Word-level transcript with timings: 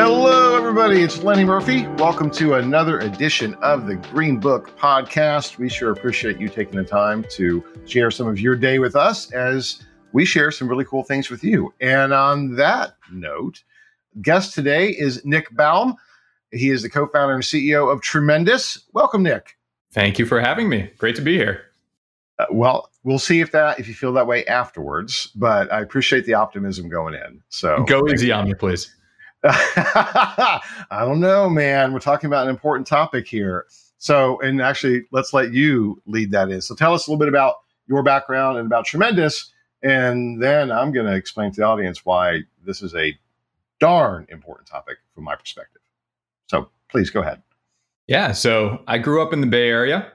Hello, 0.00 0.56
everybody. 0.56 1.02
It's 1.02 1.24
Lenny 1.24 1.42
Murphy. 1.42 1.84
Welcome 1.98 2.30
to 2.30 2.54
another 2.54 3.00
edition 3.00 3.54
of 3.54 3.88
the 3.88 3.96
Greenbook 3.96 4.68
Podcast. 4.76 5.58
We 5.58 5.68
sure 5.68 5.90
appreciate 5.90 6.38
you 6.38 6.48
taking 6.48 6.76
the 6.76 6.84
time 6.84 7.24
to 7.30 7.64
share 7.84 8.12
some 8.12 8.28
of 8.28 8.38
your 8.38 8.54
day 8.54 8.78
with 8.78 8.94
us 8.94 9.32
as 9.32 9.82
we 10.12 10.24
share 10.24 10.52
some 10.52 10.68
really 10.68 10.84
cool 10.84 11.02
things 11.02 11.30
with 11.30 11.42
you. 11.42 11.74
And 11.80 12.12
on 12.12 12.54
that 12.54 12.94
note, 13.10 13.64
guest 14.22 14.54
today 14.54 14.90
is 14.90 15.24
Nick 15.24 15.48
Baum. 15.56 15.96
He 16.52 16.70
is 16.70 16.82
the 16.82 16.88
co 16.88 17.08
founder 17.08 17.34
and 17.34 17.42
CEO 17.42 17.92
of 17.92 18.00
Tremendous. 18.00 18.84
Welcome, 18.92 19.24
Nick. 19.24 19.58
Thank 19.90 20.20
you 20.20 20.26
for 20.26 20.40
having 20.40 20.68
me. 20.68 20.92
Great 20.98 21.16
to 21.16 21.22
be 21.22 21.34
here. 21.34 21.64
Uh, 22.38 22.46
well, 22.52 22.88
we'll 23.02 23.18
see 23.18 23.40
if 23.40 23.50
that 23.50 23.80
if 23.80 23.88
you 23.88 23.94
feel 23.94 24.12
that 24.12 24.28
way 24.28 24.46
afterwards, 24.46 25.32
but 25.34 25.72
I 25.72 25.80
appreciate 25.80 26.24
the 26.24 26.34
optimism 26.34 26.88
going 26.88 27.14
in. 27.14 27.42
So 27.48 27.82
go 27.82 28.06
easy 28.08 28.30
on 28.30 28.44
me, 28.44 28.54
please. 28.54 28.94
I 29.44 30.60
don't 30.90 31.20
know, 31.20 31.48
man. 31.48 31.92
We're 31.92 32.00
talking 32.00 32.26
about 32.26 32.44
an 32.44 32.50
important 32.50 32.86
topic 32.86 33.28
here. 33.28 33.66
So, 33.98 34.40
and 34.40 34.60
actually, 34.60 35.04
let's 35.12 35.32
let 35.32 35.52
you 35.52 36.02
lead 36.06 36.32
that 36.32 36.50
in. 36.50 36.60
So, 36.60 36.74
tell 36.74 36.92
us 36.92 37.06
a 37.06 37.10
little 37.10 37.20
bit 37.20 37.28
about 37.28 37.56
your 37.86 38.02
background 38.02 38.58
and 38.58 38.66
about 38.66 38.84
Tremendous, 38.84 39.52
and 39.82 40.42
then 40.42 40.72
I'm 40.72 40.92
going 40.92 41.06
to 41.06 41.14
explain 41.14 41.52
to 41.52 41.60
the 41.60 41.66
audience 41.66 42.04
why 42.04 42.40
this 42.64 42.82
is 42.82 42.94
a 42.94 43.16
darn 43.78 44.26
important 44.28 44.68
topic 44.68 44.98
from 45.14 45.24
my 45.24 45.36
perspective. 45.36 45.82
So, 46.48 46.70
please 46.88 47.10
go 47.10 47.20
ahead. 47.20 47.42
Yeah. 48.08 48.32
So, 48.32 48.82
I 48.88 48.98
grew 48.98 49.22
up 49.22 49.32
in 49.32 49.40
the 49.40 49.46
Bay 49.46 49.68
Area 49.68 50.12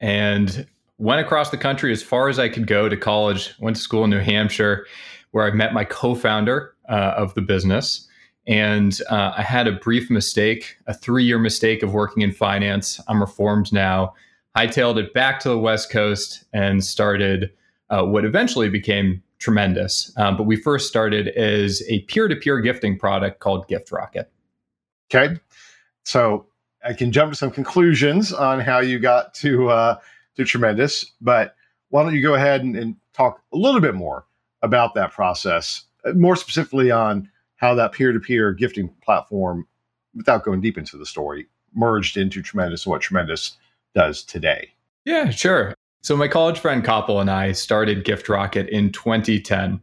and 0.00 0.66
went 0.98 1.20
across 1.20 1.50
the 1.50 1.58
country 1.58 1.92
as 1.92 2.02
far 2.02 2.28
as 2.28 2.40
I 2.40 2.48
could 2.48 2.66
go 2.66 2.88
to 2.88 2.96
college. 2.96 3.54
Went 3.60 3.76
to 3.76 3.82
school 3.82 4.02
in 4.02 4.10
New 4.10 4.20
Hampshire, 4.20 4.86
where 5.30 5.44
I 5.44 5.52
met 5.52 5.72
my 5.72 5.84
co-founder 5.84 6.74
uh, 6.88 7.14
of 7.16 7.34
the 7.34 7.42
business 7.42 8.08
and 8.46 9.00
uh, 9.10 9.32
I 9.36 9.42
had 9.42 9.66
a 9.66 9.72
brief 9.72 10.10
mistake, 10.10 10.76
a 10.86 10.94
three 10.94 11.24
year 11.24 11.38
mistake 11.38 11.82
of 11.82 11.94
working 11.94 12.22
in 12.22 12.32
finance. 12.32 13.00
I'm 13.08 13.20
reformed 13.20 13.72
now. 13.72 14.14
Hightailed 14.56 14.98
it 14.98 15.14
back 15.14 15.40
to 15.40 15.48
the 15.48 15.58
West 15.58 15.90
Coast 15.90 16.44
and 16.52 16.84
started 16.84 17.50
uh, 17.90 18.04
what 18.04 18.24
eventually 18.24 18.68
became 18.68 19.22
tremendous. 19.38 20.12
Um, 20.16 20.36
but 20.36 20.44
we 20.44 20.56
first 20.56 20.88
started 20.88 21.28
as 21.28 21.82
a 21.88 22.00
peer 22.02 22.28
to 22.28 22.36
peer 22.36 22.60
gifting 22.60 22.98
product 22.98 23.40
called 23.40 23.66
Gift 23.68 23.90
Rocket. 23.90 24.30
Okay. 25.10 25.38
So 26.04 26.46
I 26.84 26.92
can 26.92 27.12
jump 27.12 27.32
to 27.32 27.36
some 27.36 27.50
conclusions 27.50 28.32
on 28.32 28.60
how 28.60 28.78
you 28.80 28.98
got 28.98 29.34
to, 29.34 29.70
uh, 29.70 29.98
to 30.36 30.44
tremendous, 30.44 31.12
but 31.20 31.56
why 31.88 32.02
don't 32.02 32.14
you 32.14 32.22
go 32.22 32.34
ahead 32.34 32.62
and, 32.62 32.76
and 32.76 32.96
talk 33.12 33.40
a 33.52 33.56
little 33.56 33.80
bit 33.80 33.94
more 33.94 34.26
about 34.62 34.94
that 34.94 35.12
process, 35.12 35.84
uh, 36.04 36.12
more 36.12 36.36
specifically 36.36 36.90
on 36.90 37.30
how 37.64 37.74
that 37.74 37.92
peer-to-peer 37.92 38.52
gifting 38.52 38.90
platform, 39.02 39.66
without 40.14 40.44
going 40.44 40.60
deep 40.60 40.76
into 40.76 40.98
the 40.98 41.06
story, 41.06 41.46
merged 41.74 42.18
into 42.18 42.42
Tremendous 42.42 42.84
and 42.84 42.90
what 42.90 43.00
Tremendous 43.00 43.56
does 43.94 44.22
today. 44.22 44.68
Yeah, 45.06 45.30
sure. 45.30 45.74
So 46.02 46.14
my 46.14 46.28
college 46.28 46.58
friend 46.58 46.84
Kapil 46.84 47.22
and 47.22 47.30
I 47.30 47.52
started 47.52 48.04
Gift 48.04 48.28
Rocket 48.28 48.68
in 48.68 48.92
2010. 48.92 49.80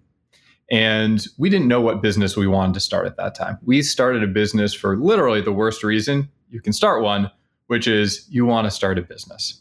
And 0.69 1.27
we 1.39 1.49
didn't 1.49 1.67
know 1.67 1.81
what 1.81 2.03
business 2.03 2.37
we 2.37 2.45
wanted 2.45 2.75
to 2.75 2.79
start 2.79 3.07
at 3.07 3.17
that 3.17 3.33
time. 3.33 3.57
We 3.65 3.81
started 3.81 4.23
a 4.23 4.27
business 4.27 4.75
for 4.75 4.95
literally 4.95 5.41
the 5.41 5.51
worst 5.51 5.83
reason 5.83 6.29
you 6.51 6.61
can 6.61 6.73
start 6.73 7.01
one, 7.01 7.31
which 7.65 7.87
is 7.87 8.27
you 8.29 8.45
want 8.45 8.65
to 8.65 8.71
start 8.71 8.99
a 8.99 9.01
business. 9.01 9.59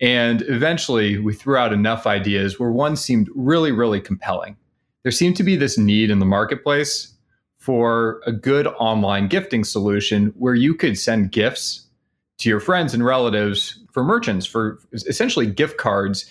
And 0.00 0.40
eventually 0.48 1.18
we 1.18 1.34
threw 1.34 1.56
out 1.56 1.74
enough 1.74 2.06
ideas 2.06 2.58
where 2.58 2.70
one 2.70 2.96
seemed 2.96 3.28
really, 3.34 3.72
really 3.72 4.00
compelling. 4.00 4.56
There 5.02 5.12
seemed 5.12 5.36
to 5.36 5.42
be 5.42 5.54
this 5.54 5.76
need 5.76 6.10
in 6.10 6.18
the 6.18 6.24
marketplace 6.24 7.12
for 7.68 8.22
a 8.24 8.32
good 8.32 8.66
online 8.78 9.28
gifting 9.28 9.62
solution 9.62 10.32
where 10.38 10.54
you 10.54 10.74
could 10.74 10.98
send 10.98 11.30
gifts 11.30 11.84
to 12.38 12.48
your 12.48 12.60
friends 12.60 12.94
and 12.94 13.04
relatives 13.04 13.78
for 13.92 14.02
merchants 14.02 14.46
for 14.46 14.78
essentially 14.94 15.44
gift 15.44 15.76
cards, 15.76 16.24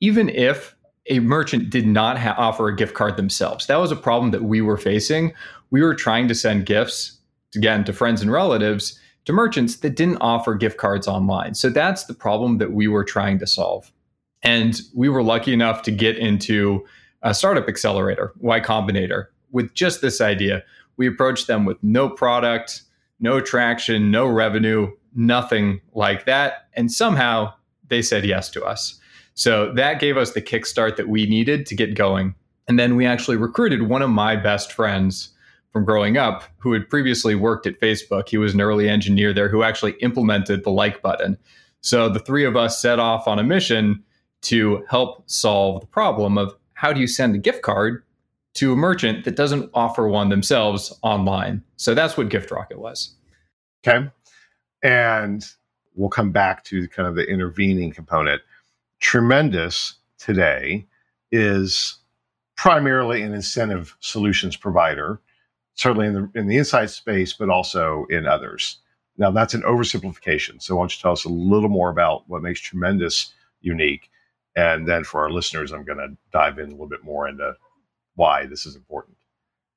even 0.00 0.28
if 0.30 0.74
a 1.06 1.20
merchant 1.20 1.70
did 1.70 1.86
not 1.86 2.18
ha- 2.18 2.34
offer 2.36 2.66
a 2.66 2.74
gift 2.74 2.94
card 2.94 3.16
themselves. 3.16 3.68
That 3.68 3.76
was 3.76 3.92
a 3.92 3.96
problem 3.96 4.32
that 4.32 4.42
we 4.42 4.60
were 4.60 4.76
facing. 4.76 5.32
We 5.70 5.80
were 5.80 5.94
trying 5.94 6.26
to 6.26 6.34
send 6.34 6.66
gifts 6.66 7.20
again 7.54 7.84
to 7.84 7.92
friends 7.92 8.20
and 8.20 8.32
relatives 8.32 8.98
to 9.26 9.32
merchants 9.32 9.76
that 9.76 9.94
didn't 9.94 10.18
offer 10.20 10.56
gift 10.56 10.76
cards 10.76 11.06
online. 11.06 11.54
So 11.54 11.70
that's 11.70 12.06
the 12.06 12.14
problem 12.14 12.58
that 12.58 12.72
we 12.72 12.88
were 12.88 13.04
trying 13.04 13.38
to 13.38 13.46
solve. 13.46 13.92
And 14.42 14.80
we 14.92 15.08
were 15.08 15.22
lucky 15.22 15.52
enough 15.52 15.82
to 15.82 15.92
get 15.92 16.18
into 16.18 16.84
a 17.22 17.32
startup 17.32 17.68
accelerator, 17.68 18.32
Y 18.40 18.58
Combinator, 18.58 19.26
with 19.52 19.72
just 19.74 20.00
this 20.00 20.20
idea 20.20 20.64
we 21.00 21.06
approached 21.06 21.46
them 21.46 21.64
with 21.64 21.82
no 21.82 22.10
product, 22.10 22.82
no 23.20 23.40
traction, 23.40 24.10
no 24.10 24.26
revenue, 24.26 24.86
nothing 25.14 25.80
like 25.94 26.26
that. 26.26 26.68
And 26.74 26.92
somehow 26.92 27.54
they 27.88 28.02
said 28.02 28.26
yes 28.26 28.50
to 28.50 28.62
us. 28.62 29.00
So 29.32 29.72
that 29.76 29.98
gave 29.98 30.18
us 30.18 30.32
the 30.32 30.42
kickstart 30.42 30.96
that 30.96 31.08
we 31.08 31.24
needed 31.24 31.64
to 31.64 31.74
get 31.74 31.94
going. 31.94 32.34
And 32.68 32.78
then 32.78 32.96
we 32.96 33.06
actually 33.06 33.38
recruited 33.38 33.88
one 33.88 34.02
of 34.02 34.10
my 34.10 34.36
best 34.36 34.74
friends 34.74 35.30
from 35.72 35.86
growing 35.86 36.18
up 36.18 36.44
who 36.58 36.74
had 36.74 36.90
previously 36.90 37.34
worked 37.34 37.66
at 37.66 37.80
Facebook. 37.80 38.28
He 38.28 38.36
was 38.36 38.52
an 38.52 38.60
early 38.60 38.86
engineer 38.86 39.32
there 39.32 39.48
who 39.48 39.62
actually 39.62 39.92
implemented 40.02 40.64
the 40.64 40.70
like 40.70 41.00
button. 41.00 41.38
So 41.80 42.10
the 42.10 42.20
three 42.20 42.44
of 42.44 42.56
us 42.56 42.78
set 42.78 42.98
off 42.98 43.26
on 43.26 43.38
a 43.38 43.42
mission 43.42 44.04
to 44.42 44.84
help 44.90 45.22
solve 45.30 45.80
the 45.80 45.86
problem 45.86 46.36
of 46.36 46.54
how 46.74 46.92
do 46.92 47.00
you 47.00 47.06
send 47.06 47.34
a 47.34 47.38
gift 47.38 47.62
card 47.62 48.02
to 48.54 48.72
a 48.72 48.76
merchant 48.76 49.24
that 49.24 49.36
doesn't 49.36 49.70
offer 49.74 50.08
one 50.08 50.28
themselves 50.28 50.98
online. 51.02 51.62
So 51.76 51.94
that's 51.94 52.16
what 52.16 52.28
Gift 52.28 52.50
Rocket 52.50 52.78
was. 52.78 53.14
Okay. 53.86 54.08
And 54.82 55.46
we'll 55.94 56.10
come 56.10 56.32
back 56.32 56.64
to 56.64 56.88
kind 56.88 57.08
of 57.08 57.14
the 57.14 57.24
intervening 57.24 57.92
component. 57.92 58.42
Tremendous 59.00 59.94
today 60.18 60.86
is 61.32 61.98
primarily 62.56 63.22
an 63.22 63.32
incentive 63.32 63.96
solutions 64.00 64.56
provider, 64.56 65.20
certainly 65.74 66.06
in 66.06 66.14
the 66.14 66.30
in 66.34 66.46
the 66.46 66.58
insight 66.58 66.90
space, 66.90 67.32
but 67.32 67.48
also 67.48 68.06
in 68.10 68.26
others. 68.26 68.78
Now 69.16 69.30
that's 69.30 69.54
an 69.54 69.62
oversimplification. 69.62 70.60
So 70.60 70.76
why 70.76 70.82
don't 70.82 70.96
you 70.96 71.00
tell 71.00 71.12
us 71.12 71.24
a 71.24 71.30
little 71.30 71.68
more 71.68 71.90
about 71.90 72.28
what 72.28 72.42
makes 72.42 72.60
Tremendous 72.60 73.32
unique? 73.60 74.10
And 74.56 74.88
then 74.88 75.04
for 75.04 75.22
our 75.22 75.30
listeners, 75.30 75.72
I'm 75.72 75.84
going 75.84 75.98
to 75.98 76.16
dive 76.32 76.58
in 76.58 76.68
a 76.68 76.72
little 76.72 76.88
bit 76.88 77.04
more 77.04 77.28
into 77.28 77.54
why 78.20 78.44
this 78.44 78.66
is 78.66 78.76
important. 78.76 79.16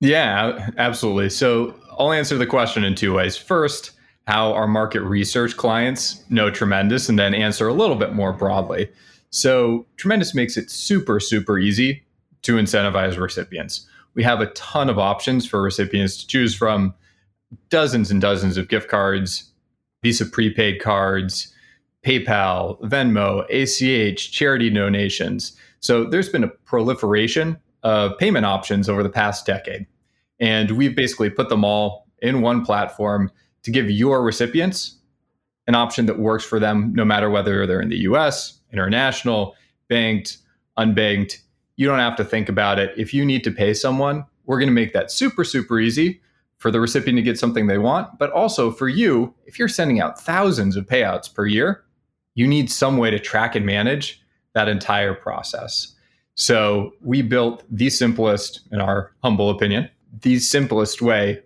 Yeah, 0.01 0.69
absolutely. 0.77 1.29
So 1.29 1.73
I'll 1.97 2.11
answer 2.11 2.37
the 2.37 2.45
question 2.45 2.83
in 2.83 2.93
two 2.93 3.13
ways. 3.13 3.37
First, 3.37 3.91
how 4.27 4.51
our 4.51 4.67
market 4.67 5.01
research 5.01 5.55
clients 5.55 6.23
know 6.29 6.49
Tremendous, 6.49 7.07
and 7.07 7.17
then 7.17 7.33
answer 7.33 7.69
a 7.69 7.73
little 7.73 7.95
bit 7.95 8.13
more 8.13 8.33
broadly. 8.33 8.89
So, 9.29 9.85
Tremendous 9.97 10.35
makes 10.35 10.57
it 10.57 10.69
super, 10.69 11.19
super 11.19 11.57
easy 11.57 12.03
to 12.43 12.55
incentivize 12.55 13.17
recipients. 13.17 13.87
We 14.13 14.23
have 14.23 14.41
a 14.41 14.47
ton 14.47 14.89
of 14.89 14.99
options 14.99 15.45
for 15.45 15.61
recipients 15.61 16.17
to 16.17 16.27
choose 16.27 16.53
from 16.53 16.93
dozens 17.69 18.11
and 18.11 18.21
dozens 18.21 18.57
of 18.57 18.67
gift 18.67 18.89
cards, 18.89 19.51
Visa 20.03 20.25
prepaid 20.25 20.81
cards, 20.81 21.53
PayPal, 22.05 22.79
Venmo, 22.81 23.45
ACH, 23.49 24.31
charity 24.31 24.69
donations. 24.69 25.57
So, 25.79 26.05
there's 26.05 26.29
been 26.29 26.43
a 26.43 26.49
proliferation 26.65 27.57
of 27.83 28.17
payment 28.17 28.45
options 28.45 28.89
over 28.89 29.03
the 29.03 29.09
past 29.09 29.45
decade. 29.45 29.85
And 30.39 30.71
we've 30.71 30.95
basically 30.95 31.29
put 31.29 31.49
them 31.49 31.63
all 31.63 32.07
in 32.21 32.41
one 32.41 32.65
platform 32.65 33.31
to 33.63 33.71
give 33.71 33.89
your 33.89 34.23
recipients 34.23 34.97
an 35.67 35.75
option 35.75 36.05
that 36.07 36.19
works 36.19 36.43
for 36.43 36.59
them, 36.59 36.93
no 36.93 37.05
matter 37.05 37.29
whether 37.29 37.65
they're 37.65 37.81
in 37.81 37.89
the 37.89 37.99
US, 37.99 38.59
international, 38.71 39.55
banked, 39.87 40.37
unbanked. 40.77 41.37
You 41.75 41.87
don't 41.87 41.99
have 41.99 42.15
to 42.17 42.25
think 42.25 42.49
about 42.49 42.79
it. 42.79 42.93
If 42.97 43.13
you 43.13 43.23
need 43.23 43.43
to 43.45 43.51
pay 43.51 43.73
someone, 43.73 44.25
we're 44.45 44.59
going 44.59 44.67
to 44.67 44.73
make 44.73 44.93
that 44.93 45.11
super, 45.11 45.43
super 45.43 45.79
easy 45.79 46.21
for 46.57 46.71
the 46.71 46.79
recipient 46.79 47.17
to 47.17 47.21
get 47.21 47.37
something 47.37 47.67
they 47.67 47.77
want, 47.77 48.17
but 48.17 48.31
also 48.31 48.71
for 48.71 48.87
you, 48.87 49.33
if 49.45 49.59
you're 49.59 49.67
sending 49.67 49.99
out 49.99 50.19
thousands 50.19 50.75
of 50.75 50.85
payouts 50.85 51.33
per 51.33 51.45
year, 51.45 51.83
you 52.35 52.47
need 52.47 52.71
some 52.71 52.97
way 52.97 53.09
to 53.11 53.19
track 53.19 53.55
and 53.55 53.65
manage 53.65 54.21
that 54.53 54.67
entire 54.67 55.13
process. 55.13 55.93
So 56.35 56.93
we 57.01 57.21
built 57.21 57.63
the 57.69 57.89
simplest, 57.89 58.61
in 58.71 58.81
our 58.81 59.11
humble 59.23 59.49
opinion, 59.49 59.89
the 60.21 60.39
simplest 60.39 61.01
way 61.01 61.41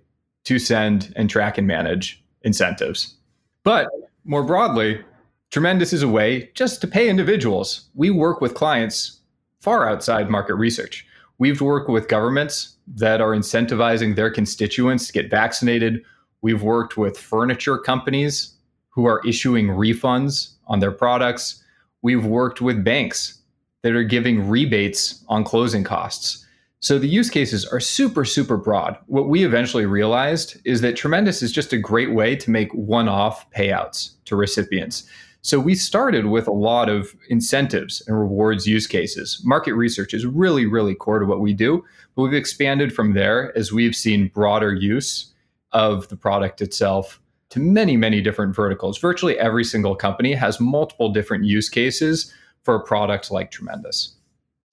to 0.46 0.60
send 0.60 1.14
and 1.16 1.30
track 1.30 1.58
and 1.58 1.68
manage 1.68 2.24
incentives. 2.44 3.16
But 3.64 3.90
more 4.24 4.44
broadly, 4.44 5.04
Tremendous 5.50 5.94
is 5.94 6.04
a 6.04 6.10
way 6.10 6.52
just 6.56 6.82
to 6.82 6.88
pay 6.88 7.10
individuals. 7.10 7.90
We 7.96 8.10
work 8.10 8.42
with 8.42 8.54
clients 8.54 9.22
far 9.62 9.88
outside 9.88 10.30
market 10.30 10.56
research. 10.56 11.08
We've 11.38 11.62
worked 11.62 11.90
with 11.90 12.10
governments 12.10 12.76
that 12.96 13.22
are 13.22 13.32
incentivizing 13.32 14.16
their 14.16 14.30
constituents 14.30 15.08
to 15.08 15.14
get 15.14 15.30
vaccinated. 15.30 16.04
We've 16.42 16.64
worked 16.64 16.98
with 16.98 17.18
furniture 17.18 17.78
companies 17.78 18.56
who 18.90 19.06
are 19.06 19.26
issuing 19.26 19.68
refunds 19.68 20.56
on 20.68 20.80
their 20.80 20.92
products. 20.92 21.64
We've 22.02 22.26
worked 22.26 22.60
with 22.60 22.84
banks 22.84 23.40
that 23.84 23.94
are 23.94 24.04
giving 24.04 24.48
rebates 24.48 25.24
on 25.28 25.44
closing 25.44 25.84
costs. 25.84 26.46
So 26.80 27.00
the 27.00 27.08
use 27.08 27.30
cases 27.30 27.66
are 27.66 27.80
super, 27.80 28.24
super 28.24 28.58
broad. 28.58 28.98
What 29.08 29.30
we 29.30 29.44
eventually 29.44 29.86
realized 29.86 30.62
is 30.64 30.82
that 30.82 30.96
Tremendous 30.96 31.42
is 31.42 31.52
just 31.52 31.74
a 31.74 31.78
great 31.78 32.14
way 32.14 32.36
to 32.36 32.52
make 32.52 32.72
one 32.74 33.08
off 33.08 33.50
payouts 33.52 34.12
to 34.26 34.36
recipients. 34.36 35.08
So 35.42 35.60
we 35.60 35.76
started 35.76 36.26
with 36.26 36.48
a 36.48 36.52
lot 36.52 36.90
of 36.90 37.16
incentives 37.30 38.04
and 38.06 38.20
rewards 38.20 38.68
use 38.68 38.86
cases. 38.86 39.42
Market 39.44 39.74
research 39.74 40.14
is 40.14 40.26
really, 40.26 40.66
really 40.66 40.94
core 40.94 41.20
to 41.20 41.26
what 41.26 41.40
we 41.40 41.54
do, 41.54 41.84
but 42.16 42.24
we've 42.24 42.34
expanded 42.34 42.94
from 42.94 43.14
there 43.14 43.58
as 43.58 43.72
we've 43.72 43.96
seen 43.96 44.28
broader 44.34 44.74
use 44.74 45.34
of 45.72 46.10
the 46.10 46.16
product 46.18 46.62
itself 46.62 47.22
to 47.50 47.60
many, 47.60 47.96
many 47.96 48.22
different 48.22 48.56
verticals. 48.56 48.98
Virtually 48.98 49.40
every 49.40 49.64
single 49.64 49.96
company 49.96 50.34
has 50.34 50.60
multiple 50.60 51.10
different 51.10 51.46
use 51.46 51.70
cases 51.70 52.34
for 52.68 52.76
a 52.76 52.82
product 52.82 53.32
like 53.32 53.50
Tremendous. 53.50 54.18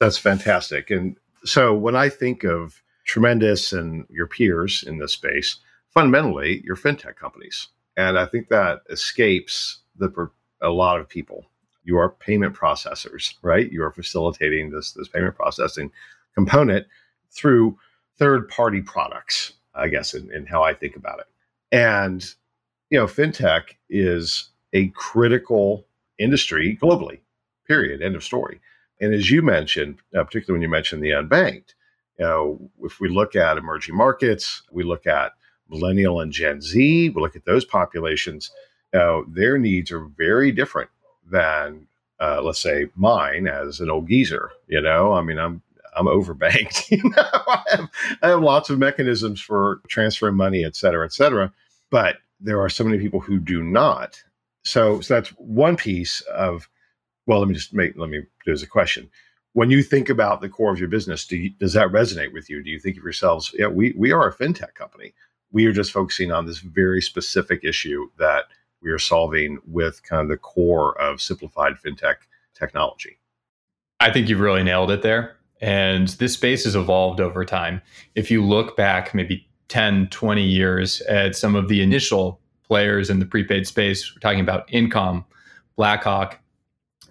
That's 0.00 0.19
fantastic. 0.19 0.91
And 0.91 1.17
so 1.44 1.73
when 1.73 1.94
I 1.94 2.08
think 2.08 2.43
of 2.43 2.82
Tremendous 3.05 3.73
and 3.73 4.05
your 4.11 4.26
peers 4.26 4.82
in 4.85 4.99
this 4.99 5.12
space, 5.12 5.58
fundamentally, 5.91 6.61
you're 6.64 6.75
fintech 6.75 7.14
companies. 7.14 7.69
And 7.96 8.19
I 8.19 8.26
think 8.26 8.49
that 8.49 8.81
escapes 8.91 9.79
the 9.96 10.29
a 10.61 10.70
lot 10.70 10.99
of 10.99 11.08
people. 11.08 11.44
You 11.85 11.96
are 11.99 12.08
payment 12.11 12.56
processors, 12.56 13.35
right? 13.43 13.70
You 13.70 13.85
are 13.85 13.93
facilitating 13.93 14.73
this 14.73 14.91
this 14.91 15.06
payment 15.06 15.37
processing 15.37 15.93
component 16.35 16.88
through 17.31 17.79
third 18.19 18.49
party 18.49 18.81
products, 18.81 19.52
I 19.73 19.87
guess, 19.87 20.14
in, 20.14 20.32
in 20.35 20.46
how 20.46 20.64
I 20.64 20.75
think 20.75 20.96
about 20.96 21.20
it. 21.20 21.26
And 21.70 22.26
you 22.91 22.99
know, 22.99 23.06
fintech 23.06 23.76
is 23.88 24.50
a 24.73 24.88
critical 24.88 25.87
industry 26.19 26.76
globally. 26.82 27.20
Period. 27.66 28.02
End 28.02 28.16
of 28.16 28.25
story. 28.25 28.61
And 29.00 29.12
as 29.12 29.31
you 29.31 29.43
mentioned, 29.43 29.99
uh, 30.16 30.25
particularly 30.25 30.58
when 30.58 30.62
you 30.62 30.69
mentioned 30.69 31.02
the 31.02 31.11
unbanked, 31.11 31.75
you 32.19 32.25
know, 32.25 32.70
if 32.82 33.00
we 33.00 33.08
look 33.08 33.34
at 33.34 33.58
emerging 33.58 33.96
markets, 33.96 34.62
we 34.70 34.84
look 34.84 35.06
at 35.06 35.32
millennial 35.69 36.20
and 36.20 36.32
Gen 36.32 36.61
Z, 36.61 37.11
we 37.11 37.20
look 37.20 37.37
at 37.37 37.44
those 37.44 37.64
populations 37.64 38.50
now, 38.94 39.25
their 39.28 39.58
needs 39.58 39.90
are 39.90 40.05
very 40.05 40.52
different 40.52 40.88
than, 41.31 41.88
uh, 42.20 42.40
let's 42.40 42.61
say, 42.61 42.87
mine 42.94 43.49
as 43.49 43.81
an 43.81 43.90
old 43.90 44.08
geezer. 44.08 44.52
You 44.69 44.81
know, 44.81 45.12
I 45.12 45.20
mean, 45.20 45.38
I'm 45.38 45.60
I'm 45.96 46.06
overbanked. 46.06 46.90
you 46.90 47.02
know, 47.10 47.12
I 47.17 47.62
have, 47.70 47.90
I 48.22 48.28
have 48.28 48.43
lots 48.43 48.70
of 48.70 48.78
mechanisms 48.78 49.40
for 49.40 49.81
transferring 49.88 50.37
money, 50.37 50.64
et 50.64 50.76
cetera, 50.76 51.05
et 51.05 51.12
cetera. 51.12 51.52
But 51.90 52.19
there 52.40 52.60
are 52.60 52.69
so 52.69 52.84
many 52.84 52.99
people 52.99 53.20
who 53.20 53.38
do 53.38 53.62
not. 53.62 54.22
So, 54.62 55.00
so 55.00 55.14
that's 55.14 55.31
one 55.31 55.76
piece 55.76 56.20
of. 56.22 56.69
Well, 57.26 57.38
let 57.38 57.49
me 57.49 57.55
just 57.55 57.73
make. 57.73 57.97
Let 57.97 58.11
me. 58.11 58.23
There's 58.44 58.62
a 58.62 58.67
question. 58.67 59.11
When 59.53 59.71
you 59.71 59.82
think 59.82 60.09
about 60.09 60.41
the 60.41 60.49
core 60.49 60.73
of 60.73 60.81
your 60.81 60.88
business, 60.88 61.26
do 61.26 61.37
you, 61.37 61.50
does 61.50 61.75
that 61.75 61.88
resonate 61.88 62.32
with 62.32 62.50
you? 62.50 62.62
Do 62.62 62.71
you 62.71 62.81
think 62.81 62.97
of 62.97 63.05
yourselves? 63.05 63.55
Yeah, 63.59 63.69
we 63.69 63.94
we 63.97 64.12
are 64.12 64.29
a 64.29 64.35
fintech 64.35 64.75
company. 64.75 65.15
We 65.53 65.67
are 65.67 65.73
just 65.73 65.93
focusing 65.93 66.32
on 66.32 66.47
this 66.47 66.59
very 66.59 67.00
specific 67.00 67.65
issue 67.65 68.09
that 68.19 68.47
we 68.82 68.91
are 68.91 68.99
solving 68.99 69.59
with 69.67 70.03
kind 70.03 70.23
of 70.23 70.29
the 70.29 70.37
core 70.37 71.00
of 71.00 71.21
simplified 71.21 71.75
fintech 71.85 72.17
technology. 72.55 73.19
I 74.00 74.11
think 74.12 74.29
you've 74.29 74.41
really 74.41 74.62
nailed 74.62 74.91
it 74.91 75.03
there. 75.03 75.37
And 75.61 76.09
this 76.09 76.35
space 76.35 76.65
has 76.65 76.77
evolved 76.77 77.20
over 77.20 77.44
time. 77.44 77.81
If 78.15 78.31
you 78.31 78.44
look 78.44 78.77
back 78.77 79.15
maybe 79.15 79.49
10, 79.69 80.09
20 80.09 80.43
years 80.43 81.00
at 81.03 81.35
some 81.37 81.55
of 81.55 81.69
the 81.69 81.81
initial 81.81 82.41
players 82.67 83.09
in 83.09 83.19
the 83.19 83.27
prepaid 83.27 83.67
space, 83.67 84.15
we're 84.15 84.20
talking 84.20 84.41
about 84.41 84.69
InComm, 84.69 85.25
Blackhawk, 85.77 86.38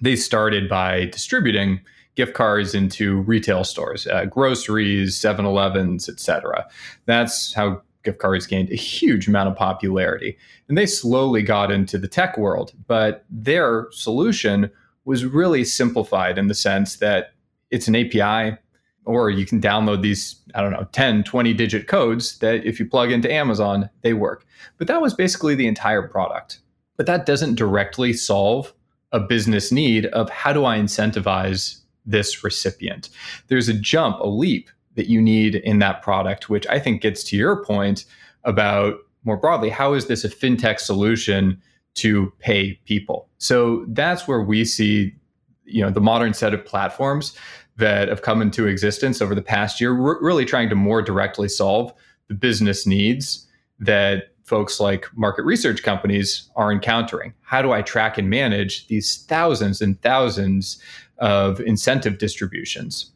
they 0.03 0.17
started 0.17 0.67
by 0.67 1.05
distributing 1.05 1.79
gift 2.15 2.33
cards 2.33 2.75
into 2.75 3.21
retail 3.21 3.63
stores, 3.63 4.05
uh, 4.07 4.25
groceries, 4.25 5.17
7-Elevens, 5.17 6.09
etc. 6.09 6.67
That's 7.05 7.53
how 7.53 7.81
gift 8.03 8.19
cards 8.19 8.45
gained 8.45 8.69
a 8.69 8.75
huge 8.75 9.29
amount 9.29 9.49
of 9.49 9.55
popularity. 9.55 10.37
And 10.67 10.77
they 10.77 10.85
slowly 10.85 11.41
got 11.41 11.71
into 11.71 11.97
the 11.97 12.09
tech 12.09 12.37
world, 12.37 12.73
but 12.87 13.23
their 13.29 13.87
solution 13.91 14.69
was 15.05 15.25
really 15.25 15.63
simplified 15.63 16.37
in 16.37 16.47
the 16.47 16.53
sense 16.53 16.97
that 16.97 17.33
it's 17.71 17.87
an 17.87 17.95
API 17.95 18.57
or 19.05 19.29
you 19.29 19.45
can 19.45 19.59
download 19.59 20.01
these 20.01 20.41
i 20.55 20.61
don't 20.61 20.71
know 20.71 20.87
10 20.93 21.25
20 21.25 21.53
digit 21.53 21.87
codes 21.87 22.37
that 22.37 22.65
if 22.65 22.79
you 22.79 22.85
plug 22.85 23.11
into 23.11 23.29
amazon 23.29 23.89
they 24.01 24.13
work 24.13 24.45
but 24.77 24.87
that 24.87 25.01
was 25.01 25.13
basically 25.13 25.55
the 25.55 25.67
entire 25.67 26.07
product 26.07 26.59
but 26.95 27.05
that 27.05 27.25
doesn't 27.25 27.55
directly 27.55 28.13
solve 28.13 28.73
a 29.13 29.19
business 29.19 29.71
need 29.71 30.07
of 30.07 30.29
how 30.29 30.51
do 30.51 30.65
i 30.65 30.77
incentivize 30.77 31.79
this 32.05 32.43
recipient 32.43 33.09
there's 33.47 33.69
a 33.69 33.73
jump 33.73 34.19
a 34.19 34.27
leap 34.27 34.69
that 34.95 35.07
you 35.07 35.21
need 35.21 35.55
in 35.55 35.79
that 35.79 36.01
product, 36.01 36.49
which 36.49 36.67
I 36.67 36.79
think 36.79 37.01
gets 37.01 37.23
to 37.25 37.37
your 37.37 37.63
point 37.63 38.05
about 38.43 38.95
more 39.23 39.37
broadly 39.37 39.69
how 39.69 39.93
is 39.93 40.07
this 40.07 40.23
a 40.23 40.29
fintech 40.29 40.79
solution 40.79 41.61
to 41.95 42.31
pay 42.39 42.73
people? 42.85 43.29
So 43.37 43.85
that's 43.89 44.27
where 44.27 44.41
we 44.41 44.65
see 44.65 45.13
you 45.65 45.81
know 45.81 45.89
the 45.89 46.01
modern 46.01 46.33
set 46.33 46.53
of 46.53 46.65
platforms 46.65 47.37
that 47.77 48.09
have 48.09 48.21
come 48.21 48.41
into 48.41 48.67
existence 48.67 49.21
over 49.21 49.33
the 49.33 49.41
past 49.41 49.79
year 49.79 49.93
really 49.93 50.45
trying 50.45 50.69
to 50.69 50.75
more 50.75 51.01
directly 51.01 51.47
solve 51.47 51.93
the 52.27 52.33
business 52.33 52.85
needs 52.85 53.47
that 53.79 54.32
folks 54.53 54.79
like 54.79 55.07
market 55.15 55.41
research 55.45 55.81
companies 55.81 56.47
are 56.55 56.71
encountering. 56.71 57.33
How 57.41 57.63
do 57.63 57.71
I 57.71 57.81
track 57.81 58.19
and 58.19 58.29
manage 58.29 58.85
these 58.85 59.25
thousands 59.27 59.81
and 59.81 59.99
thousands 60.03 60.79
of 61.17 61.59
incentive 61.61 62.19
distributions? 62.19 63.11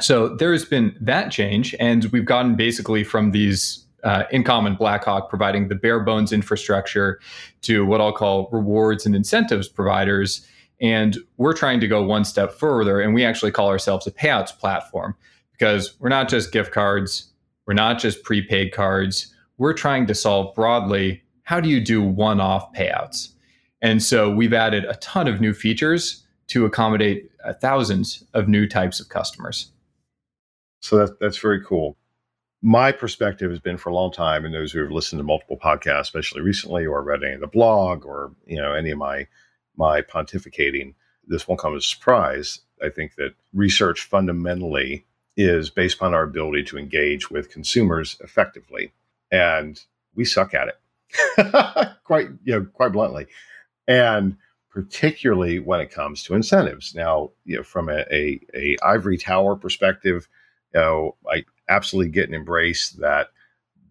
So 0.00 0.34
there's 0.34 0.64
been 0.64 0.96
that 0.98 1.30
change, 1.30 1.74
and 1.78 2.06
we've 2.06 2.24
gotten 2.24 2.56
basically 2.56 3.04
from 3.04 3.32
these 3.32 3.84
uh, 4.04 4.22
InComm 4.32 4.66
and 4.66 4.78
Blackhawk 4.78 5.28
providing 5.28 5.68
the 5.68 5.74
bare 5.74 6.00
bones 6.00 6.32
infrastructure 6.32 7.20
to 7.60 7.84
what 7.84 8.00
I'll 8.00 8.14
call 8.14 8.48
rewards 8.50 9.04
and 9.04 9.14
incentives 9.14 9.68
providers. 9.68 10.46
And 10.80 11.18
we're 11.36 11.52
trying 11.52 11.80
to 11.80 11.88
go 11.88 12.02
one 12.02 12.24
step 12.24 12.54
further, 12.54 13.02
and 13.02 13.12
we 13.12 13.22
actually 13.22 13.50
call 13.50 13.68
ourselves 13.68 14.06
a 14.06 14.12
payouts 14.12 14.58
platform 14.58 15.14
because 15.52 16.00
we're 16.00 16.08
not 16.08 16.30
just 16.30 16.52
gift 16.52 16.72
cards, 16.72 17.30
we're 17.66 17.74
not 17.74 17.98
just 17.98 18.22
prepaid 18.22 18.72
cards. 18.72 19.34
We're 19.60 19.74
trying 19.74 20.06
to 20.06 20.14
solve 20.14 20.54
broadly 20.54 21.22
how 21.42 21.60
do 21.60 21.68
you 21.68 21.82
do 21.82 22.00
one 22.00 22.40
off 22.40 22.72
payouts? 22.72 23.28
And 23.82 24.02
so 24.02 24.30
we've 24.30 24.54
added 24.54 24.86
a 24.86 24.94
ton 24.96 25.28
of 25.28 25.38
new 25.38 25.52
features 25.52 26.22
to 26.46 26.64
accommodate 26.64 27.30
uh, 27.44 27.52
thousands 27.52 28.24
of 28.32 28.48
new 28.48 28.66
types 28.66 29.00
of 29.00 29.10
customers. 29.10 29.70
So 30.80 30.96
that's 30.96 31.12
that's 31.20 31.36
very 31.36 31.62
cool. 31.62 31.98
My 32.62 32.90
perspective 32.90 33.50
has 33.50 33.58
been 33.58 33.76
for 33.76 33.90
a 33.90 33.94
long 33.94 34.10
time, 34.10 34.46
and 34.46 34.54
those 34.54 34.72
who 34.72 34.80
have 34.80 34.92
listened 34.92 35.20
to 35.20 35.24
multiple 35.24 35.58
podcasts, 35.58 36.00
especially 36.00 36.40
recently, 36.40 36.86
or 36.86 37.02
read 37.02 37.22
any 37.22 37.34
of 37.34 37.40
the 37.40 37.46
blog, 37.46 38.06
or 38.06 38.32
you 38.46 38.56
know 38.56 38.72
any 38.72 38.92
of 38.92 38.98
my 38.98 39.26
my 39.76 40.00
pontificating, 40.00 40.94
this 41.26 41.46
won't 41.46 41.60
come 41.60 41.76
as 41.76 41.84
a 41.84 41.86
surprise. 41.86 42.60
I 42.82 42.88
think 42.88 43.16
that 43.16 43.34
research 43.52 44.00
fundamentally 44.00 45.04
is 45.36 45.68
based 45.68 45.96
upon 45.96 46.14
our 46.14 46.22
ability 46.22 46.62
to 46.64 46.78
engage 46.78 47.30
with 47.30 47.50
consumers 47.50 48.16
effectively, 48.24 48.92
and 49.30 49.80
we 50.14 50.24
suck 50.24 50.54
at 50.54 50.68
it, 50.68 51.96
quite 52.04 52.28
you 52.44 52.54
know 52.54 52.66
quite 52.72 52.92
bluntly, 52.92 53.26
and 53.88 54.36
particularly 54.70 55.58
when 55.58 55.80
it 55.80 55.90
comes 55.90 56.22
to 56.22 56.34
incentives. 56.34 56.94
Now, 56.94 57.30
you 57.44 57.56
know, 57.56 57.62
from 57.62 57.88
a, 57.88 58.04
a, 58.12 58.40
a 58.54 58.76
ivory 58.84 59.18
tower 59.18 59.56
perspective, 59.56 60.28
you 60.74 60.80
know, 60.80 61.16
I 61.30 61.44
absolutely 61.68 62.12
get 62.12 62.26
and 62.26 62.34
embrace 62.34 62.90
that 63.00 63.28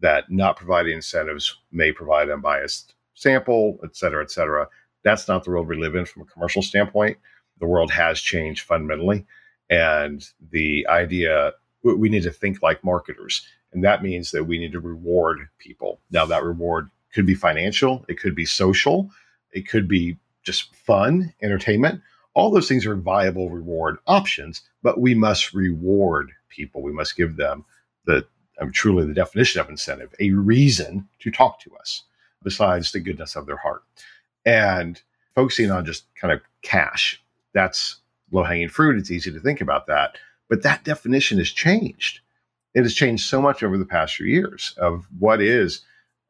that 0.01 0.31
not 0.31 0.55
providing 0.55 0.93
incentives 0.96 1.58
may 1.72 1.91
provide 1.91 2.29
unbiased 2.29 2.93
sample, 3.15 3.79
et 3.84 3.96
cetera, 3.96 4.24
et 4.24 4.31
cetera. 4.31 4.67
That's 5.03 5.27
not 5.27 5.43
the 5.43 5.51
world 5.51 5.67
we 5.67 5.75
live 5.75 5.96
in 5.96 6.05
from 6.05 6.22
a 6.22 6.25
commercial 6.25 6.62
standpoint. 6.62 7.17
The 7.60 7.67
world 7.67 7.91
has 7.91 8.22
changed 8.22 8.65
fundamentally. 8.65 9.25
And 9.69 10.25
the 10.51 10.88
idea 10.88 11.53
we 11.84 12.10
need 12.10 12.24
to 12.24 12.31
think 12.31 12.62
like 12.62 12.84
marketers. 12.84 13.46
And 13.73 13.83
that 13.83 14.03
means 14.03 14.31
that 14.31 14.45
we 14.45 14.57
need 14.57 14.71
to 14.71 14.79
reward 14.79 15.47
people. 15.59 15.99
Now, 16.11 16.25
that 16.25 16.43
reward 16.43 16.89
could 17.13 17.25
be 17.25 17.35
financial, 17.35 18.05
it 18.07 18.19
could 18.19 18.35
be 18.35 18.45
social, 18.45 19.09
it 19.51 19.67
could 19.67 19.88
be 19.88 20.17
just 20.43 20.75
fun, 20.75 21.33
entertainment. 21.41 22.01
All 22.33 22.51
those 22.51 22.67
things 22.67 22.85
are 22.85 22.95
viable 22.95 23.49
reward 23.49 23.97
options, 24.07 24.61
but 24.81 24.99
we 24.99 25.13
must 25.13 25.53
reward 25.53 26.31
people. 26.49 26.81
We 26.81 26.93
must 26.93 27.17
give 27.17 27.35
them 27.35 27.65
the 28.05 28.25
um, 28.61 28.71
truly 28.71 29.05
the 29.05 29.13
definition 29.13 29.61
of 29.61 29.69
incentive, 29.69 30.13
a 30.19 30.31
reason 30.31 31.07
to 31.19 31.31
talk 31.31 31.59
to 31.61 31.75
us 31.77 32.03
besides 32.43 32.91
the 32.91 32.99
goodness 32.99 33.35
of 33.35 33.45
their 33.45 33.57
heart. 33.57 33.83
And 34.45 35.01
focusing 35.35 35.71
on 35.71 35.85
just 35.85 36.05
kind 36.15 36.33
of 36.33 36.41
cash, 36.61 37.21
that's 37.53 37.97
low 38.31 38.43
hanging 38.43 38.69
fruit. 38.69 38.97
It's 38.97 39.11
easy 39.11 39.31
to 39.31 39.39
think 39.39 39.61
about 39.61 39.88
that. 39.88 40.17
But 40.49 40.63
that 40.63 40.83
definition 40.83 41.38
has 41.38 41.49
changed. 41.49 42.21
It 42.73 42.83
has 42.83 42.93
changed 42.93 43.25
so 43.25 43.41
much 43.41 43.63
over 43.63 43.77
the 43.77 43.85
past 43.85 44.15
few 44.15 44.27
years 44.27 44.73
of 44.77 45.07
what 45.17 45.41
is 45.41 45.81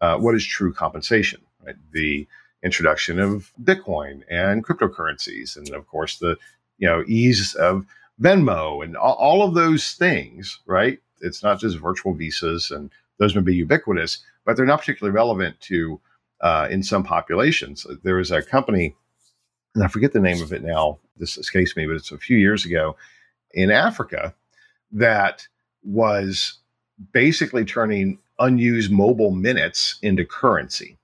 uh, 0.01 0.17
what 0.17 0.35
is 0.35 0.45
true 0.45 0.73
compensation. 0.73 1.41
Right? 1.65 1.75
The 1.91 2.27
introduction 2.63 3.19
of 3.19 3.51
Bitcoin 3.63 4.23
and 4.29 4.65
cryptocurrencies, 4.65 5.57
and 5.57 5.69
of 5.71 5.87
course 5.87 6.17
the 6.17 6.37
you 6.77 6.87
know 6.87 7.03
ease 7.07 7.55
of 7.55 7.85
Venmo 8.21 8.83
and 8.83 8.97
all, 8.97 9.15
all 9.15 9.43
of 9.43 9.53
those 9.53 9.93
things. 9.93 10.59
Right? 10.65 10.99
It's 11.21 11.43
not 11.43 11.59
just 11.59 11.77
virtual 11.77 12.13
visas, 12.13 12.71
and 12.71 12.89
those 13.17 13.35
may 13.35 13.41
be 13.41 13.55
ubiquitous, 13.55 14.19
but 14.45 14.55
they're 14.55 14.65
not 14.65 14.79
particularly 14.79 15.13
relevant 15.13 15.59
to 15.61 15.99
uh, 16.41 16.67
in 16.71 16.81
some 16.83 17.03
populations. 17.03 17.85
There 18.03 18.15
was 18.15 18.31
a 18.31 18.41
company, 18.41 18.95
and 19.75 19.83
I 19.83 19.87
forget 19.87 20.13
the 20.13 20.19
name 20.19 20.41
of 20.41 20.53
it 20.53 20.63
now. 20.63 20.99
This 21.17 21.37
escapes 21.37 21.75
me, 21.75 21.85
but 21.85 21.97
it's 21.97 22.11
a 22.11 22.17
few 22.17 22.37
years 22.37 22.65
ago 22.65 22.95
in 23.51 23.71
Africa 23.71 24.33
that 24.91 25.47
was 25.83 26.59
basically 27.11 27.65
turning 27.65 28.19
unused 28.39 28.91
mobile 28.91 29.31
minutes 29.31 29.99
into 30.01 30.25
currency. 30.25 30.97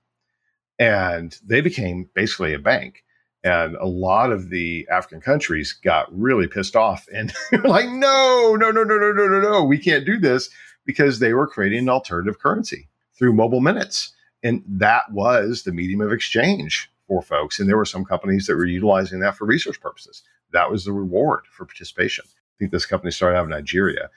And 0.78 1.38
they 1.44 1.60
became 1.60 2.08
basically 2.14 2.54
a 2.54 2.58
bank. 2.58 3.04
And 3.44 3.76
a 3.76 3.86
lot 3.86 4.32
of 4.32 4.50
the 4.50 4.86
African 4.90 5.20
countries 5.20 5.72
got 5.72 6.08
really 6.16 6.48
pissed 6.48 6.74
off 6.74 7.06
and 7.14 7.32
like, 7.64 7.88
no, 7.88 8.56
no, 8.58 8.70
no, 8.70 8.82
no, 8.82 8.98
no, 8.98 9.12
no, 9.12 9.28
no, 9.28 9.40
no, 9.40 9.64
we 9.64 9.78
can't 9.78 10.04
do 10.04 10.18
this 10.18 10.50
because 10.84 11.18
they 11.18 11.32
were 11.32 11.46
creating 11.46 11.80
an 11.80 11.88
alternative 11.88 12.40
currency 12.40 12.88
through 13.16 13.32
mobile 13.32 13.60
minutes. 13.60 14.12
And 14.42 14.62
that 14.66 15.12
was 15.12 15.62
the 15.62 15.72
medium 15.72 16.00
of 16.00 16.12
exchange 16.12 16.90
for 17.06 17.22
folks. 17.22 17.60
And 17.60 17.68
there 17.68 17.76
were 17.76 17.84
some 17.84 18.04
companies 18.04 18.46
that 18.46 18.56
were 18.56 18.66
utilizing 18.66 19.20
that 19.20 19.36
for 19.36 19.44
research 19.44 19.80
purposes. 19.80 20.22
That 20.52 20.70
was 20.70 20.84
the 20.84 20.92
reward 20.92 21.44
for 21.50 21.64
participation. 21.64 22.24
I 22.26 22.54
think 22.58 22.72
this 22.72 22.86
company 22.86 23.10
started 23.10 23.36
out 23.36 23.44
in 23.44 23.50
Nigeria. 23.50 24.10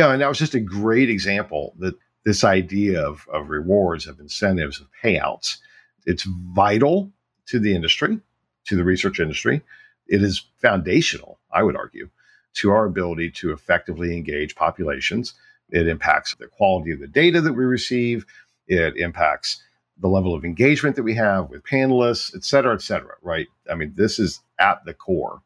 Yeah, 0.00 0.14
and 0.14 0.22
that 0.22 0.28
was 0.28 0.38
just 0.38 0.54
a 0.54 0.60
great 0.60 1.10
example 1.10 1.74
that 1.78 1.94
this 2.24 2.42
idea 2.42 3.02
of, 3.02 3.28
of 3.30 3.50
rewards, 3.50 4.06
of 4.06 4.18
incentives, 4.18 4.80
of 4.80 4.86
payouts, 5.04 5.58
it's 6.06 6.22
vital 6.54 7.12
to 7.48 7.58
the 7.58 7.74
industry, 7.74 8.18
to 8.64 8.76
the 8.76 8.84
research 8.84 9.20
industry. 9.20 9.60
It 10.06 10.22
is 10.22 10.46
foundational, 10.56 11.38
I 11.52 11.62
would 11.62 11.76
argue, 11.76 12.08
to 12.54 12.70
our 12.70 12.86
ability 12.86 13.30
to 13.32 13.52
effectively 13.52 14.16
engage 14.16 14.54
populations. 14.54 15.34
It 15.68 15.86
impacts 15.86 16.34
the 16.34 16.46
quality 16.46 16.92
of 16.92 17.00
the 17.00 17.06
data 17.06 17.42
that 17.42 17.52
we 17.52 17.64
receive. 17.64 18.24
It 18.68 18.96
impacts 18.96 19.62
the 19.98 20.08
level 20.08 20.34
of 20.34 20.46
engagement 20.46 20.96
that 20.96 21.02
we 21.02 21.14
have 21.16 21.50
with 21.50 21.62
panelists, 21.64 22.34
et 22.34 22.44
cetera, 22.44 22.72
et 22.72 22.80
cetera, 22.80 23.16
right? 23.20 23.48
I 23.70 23.74
mean, 23.74 23.92
this 23.96 24.18
is 24.18 24.40
at 24.58 24.82
the 24.86 24.94
core. 24.94 25.42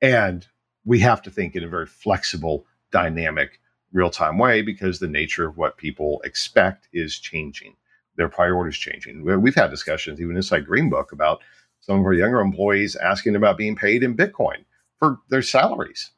And 0.00 0.46
we 0.86 1.00
have 1.00 1.20
to 1.20 1.30
think 1.30 1.54
in 1.54 1.64
a 1.64 1.68
very 1.68 1.84
flexible, 1.84 2.64
dynamic, 2.92 3.59
real 3.92 4.10
time 4.10 4.38
way 4.38 4.62
because 4.62 4.98
the 4.98 5.08
nature 5.08 5.46
of 5.46 5.56
what 5.56 5.76
people 5.76 6.20
expect 6.24 6.88
is 6.92 7.18
changing. 7.18 7.74
Their 8.16 8.28
priorities 8.28 8.78
changing. 8.78 9.24
We've 9.24 9.54
had 9.54 9.70
discussions 9.70 10.20
even 10.20 10.36
inside 10.36 10.66
Greenbook 10.66 11.12
about 11.12 11.40
some 11.80 11.98
of 11.98 12.04
our 12.04 12.12
younger 12.12 12.40
employees 12.40 12.96
asking 12.96 13.36
about 13.36 13.56
being 13.56 13.76
paid 13.76 14.02
in 14.02 14.16
Bitcoin 14.16 14.64
for 14.98 15.18
their 15.28 15.42
salaries. 15.42 16.10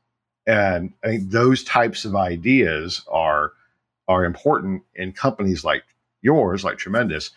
And 0.46 0.92
I 1.04 1.08
think 1.08 1.30
those 1.30 1.62
types 1.64 2.04
of 2.04 2.16
ideas 2.16 3.02
are 3.08 3.52
are 4.08 4.24
important 4.24 4.82
in 4.96 5.12
companies 5.12 5.64
like 5.64 5.84
yours, 6.22 6.64
like 6.64 6.78
Tremendous. 6.78 7.30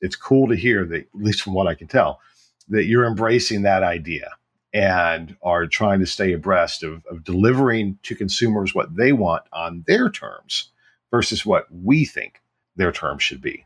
It's 0.00 0.16
cool 0.16 0.46
to 0.48 0.54
hear 0.54 0.84
that, 0.84 1.00
at 1.00 1.06
least 1.14 1.42
from 1.42 1.54
what 1.54 1.66
I 1.66 1.74
can 1.74 1.88
tell, 1.88 2.20
that 2.68 2.84
you're 2.84 3.06
embracing 3.06 3.62
that 3.62 3.82
idea 3.82 4.30
and 4.74 5.36
are 5.42 5.66
trying 5.66 6.00
to 6.00 6.06
stay 6.06 6.32
abreast 6.32 6.82
of, 6.82 7.06
of 7.06 7.22
delivering 7.22 7.96
to 8.02 8.16
consumers 8.16 8.74
what 8.74 8.96
they 8.96 9.12
want 9.12 9.44
on 9.52 9.84
their 9.86 10.10
terms 10.10 10.70
versus 11.12 11.46
what 11.46 11.66
we 11.70 12.04
think 12.04 12.42
their 12.74 12.90
terms 12.90 13.22
should 13.22 13.40
be. 13.40 13.64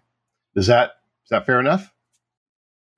Is 0.54 0.66
that 0.66 0.98
is 1.24 1.30
that 1.30 1.46
fair 1.46 1.58
enough? 1.58 1.92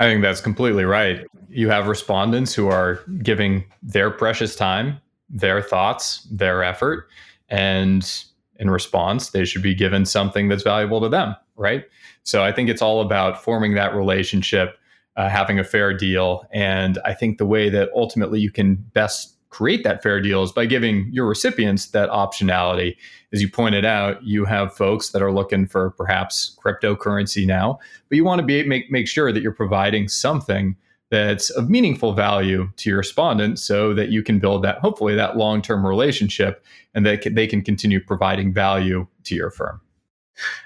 I 0.01 0.05
think 0.05 0.23
that's 0.23 0.41
completely 0.41 0.85
right. 0.85 1.25
You 1.49 1.69
have 1.69 1.87
respondents 1.87 2.55
who 2.55 2.69
are 2.69 3.01
giving 3.23 3.65
their 3.83 4.11
precious 4.11 4.57
time, 4.57 5.01
their 5.29 5.63
thoughts, 5.63 6.27
their 6.31 6.65
effort, 6.65 7.09
and 7.49 8.25
in 8.59 8.71
response, 8.71 9.31
they 9.31 9.45
should 9.45 9.63
be 9.63 9.75
given 9.75 10.05
something 10.05 10.49
that's 10.49 10.63
valuable 10.63 11.01
to 11.01 11.09
them, 11.09 11.37
right? 11.57 11.85
So 12.23 12.43
I 12.43 12.51
think 12.53 12.69
it's 12.69 12.83
all 12.83 13.01
about 13.01 13.43
forming 13.43 13.75
that 13.75 13.95
relationship 13.95 14.79
uh, 15.17 15.29
having 15.29 15.59
a 15.59 15.65
fair 15.65 15.93
deal. 15.93 16.45
And 16.53 16.99
I 17.05 17.15
think 17.15 17.39
the 17.39 17.47
way 17.47 17.69
that 17.71 17.91
ultimately 17.95 18.41
you 18.41 18.51
can 18.51 18.75
best 18.75 19.37
create 19.51 19.83
that 19.83 20.03
fair 20.03 20.21
deal 20.21 20.43
is 20.43 20.53
by 20.53 20.65
giving 20.65 21.09
your 21.13 21.27
recipients 21.27 21.87
that 21.89 22.09
optionality. 22.11 22.97
As 23.33 23.43
you 23.43 23.51
pointed 23.51 23.85
out, 23.85 24.23
you 24.23 24.45
have 24.45 24.77
folks 24.77 25.11
that 25.11 25.23
are 25.23 25.33
looking 25.33 25.67
for 25.67 25.91
perhaps 25.91 26.57
cryptocurrency 26.65 27.47
now, 27.47 27.79
but 28.09 28.17
you 28.17 28.25
want 28.25 28.41
to 28.41 28.47
be 28.47 28.63
make 28.63 28.91
make 28.91 29.09
sure 29.09 29.33
that 29.33 29.43
you're 29.43 29.53
providing 29.53 30.09
something 30.09 30.77
that's 31.11 31.51
of 31.51 31.69
meaningful 31.69 32.13
value 32.13 32.71
to 32.77 32.89
your 32.89 32.99
respondent 32.99 33.59
so 33.59 33.93
that 33.93 34.11
you 34.11 34.23
can 34.23 34.39
build 34.39 34.63
that 34.63 34.79
hopefully 34.79 35.17
that 35.17 35.37
long-term 35.37 35.85
relationship 35.85 36.65
and 36.95 37.05
that 37.05 37.35
they 37.35 37.49
can 37.49 37.63
continue 37.63 38.01
providing 38.01 38.55
value 38.55 39.07
to 39.25 39.35
your 39.35 39.51
firm. 39.51 39.81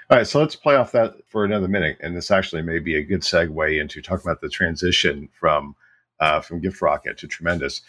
All 0.09 0.17
right, 0.17 0.27
so 0.27 0.39
let's 0.39 0.55
play 0.55 0.75
off 0.75 0.91
that 0.91 1.15
for 1.27 1.45
another 1.45 1.67
minute, 1.67 1.97
and 1.99 2.15
this 2.15 2.31
actually 2.31 2.61
may 2.61 2.79
be 2.79 2.95
a 2.95 3.03
good 3.03 3.21
segue 3.21 3.79
into 3.81 4.01
talking 4.01 4.25
about 4.25 4.41
the 4.41 4.49
transition 4.49 5.29
from 5.39 5.75
uh, 6.19 6.41
from 6.41 6.61
Gift 6.61 6.81
Rocket 6.81 7.17
to 7.17 7.27
Tremendous. 7.27 7.81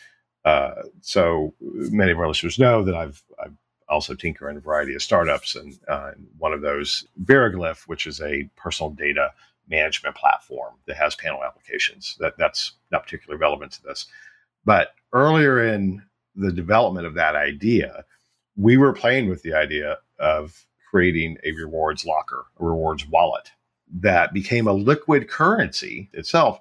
Uh, 0.44 0.82
so 1.00 1.54
many 1.60 2.12
of 2.12 2.18
our 2.18 2.28
listeners 2.28 2.58
know 2.58 2.84
that 2.84 2.94
I've, 2.94 3.22
I've 3.42 3.54
also 3.88 4.14
tinker 4.14 4.48
in 4.48 4.56
a 4.56 4.60
variety 4.60 4.94
of 4.94 5.02
startups, 5.02 5.54
and 5.54 5.78
uh, 5.88 6.12
one 6.38 6.52
of 6.52 6.60
those 6.60 7.06
Veriglif, 7.22 7.82
which 7.88 8.06
is 8.06 8.20
a 8.20 8.48
personal 8.56 8.90
data 8.90 9.32
management 9.68 10.16
platform 10.16 10.74
that 10.86 10.96
has 10.96 11.14
panel 11.16 11.44
applications. 11.44 12.16
That 12.20 12.36
that's 12.38 12.72
not 12.90 13.04
particularly 13.04 13.40
relevant 13.40 13.72
to 13.72 13.82
this, 13.82 14.06
but 14.64 14.94
earlier 15.12 15.64
in 15.64 16.02
the 16.34 16.52
development 16.52 17.06
of 17.06 17.14
that 17.14 17.34
idea, 17.36 18.04
we 18.56 18.76
were 18.76 18.92
playing 18.92 19.28
with 19.28 19.42
the 19.42 19.54
idea 19.54 19.98
of 20.18 20.66
creating 20.90 21.36
a 21.44 21.52
rewards 21.52 22.04
locker, 22.04 22.46
a 22.58 22.64
rewards 22.64 23.06
wallet 23.06 23.50
that 24.00 24.32
became 24.32 24.66
a 24.66 24.72
liquid 24.72 25.28
currency 25.28 26.10
itself 26.12 26.60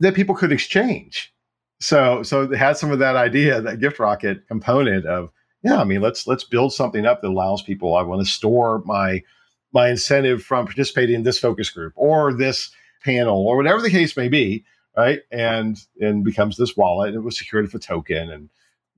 that 0.00 0.14
people 0.14 0.34
could 0.34 0.52
exchange. 0.52 1.32
So, 1.80 2.22
so 2.22 2.42
it 2.42 2.56
had 2.56 2.76
some 2.76 2.92
of 2.92 2.98
that 3.00 3.16
idea, 3.16 3.60
that 3.60 3.80
gift 3.80 3.98
rocket 3.98 4.46
component 4.48 5.06
of, 5.06 5.30
yeah, 5.62 5.80
I 5.80 5.84
mean, 5.84 6.00
let's 6.00 6.26
let's 6.26 6.44
build 6.44 6.72
something 6.72 7.06
up 7.06 7.22
that 7.22 7.28
allows 7.28 7.62
people. 7.62 7.96
I 7.96 8.02
want 8.02 8.24
to 8.24 8.30
store 8.30 8.82
my 8.84 9.22
my 9.72 9.88
incentive 9.88 10.42
from 10.42 10.66
participating 10.66 11.16
in 11.16 11.22
this 11.24 11.38
focus 11.38 11.70
group 11.70 11.92
or 11.96 12.32
this 12.32 12.70
panel 13.02 13.46
or 13.46 13.56
whatever 13.56 13.80
the 13.80 13.90
case 13.90 14.16
may 14.16 14.28
be, 14.28 14.64
right? 14.96 15.20
And 15.32 15.78
and 16.00 16.24
becomes 16.24 16.56
this 16.56 16.76
wallet. 16.76 17.08
And 17.08 17.16
it 17.16 17.24
was 17.24 17.38
secured 17.38 17.64
with 17.64 17.74
a 17.74 17.78
token, 17.78 18.30
and 18.30 18.50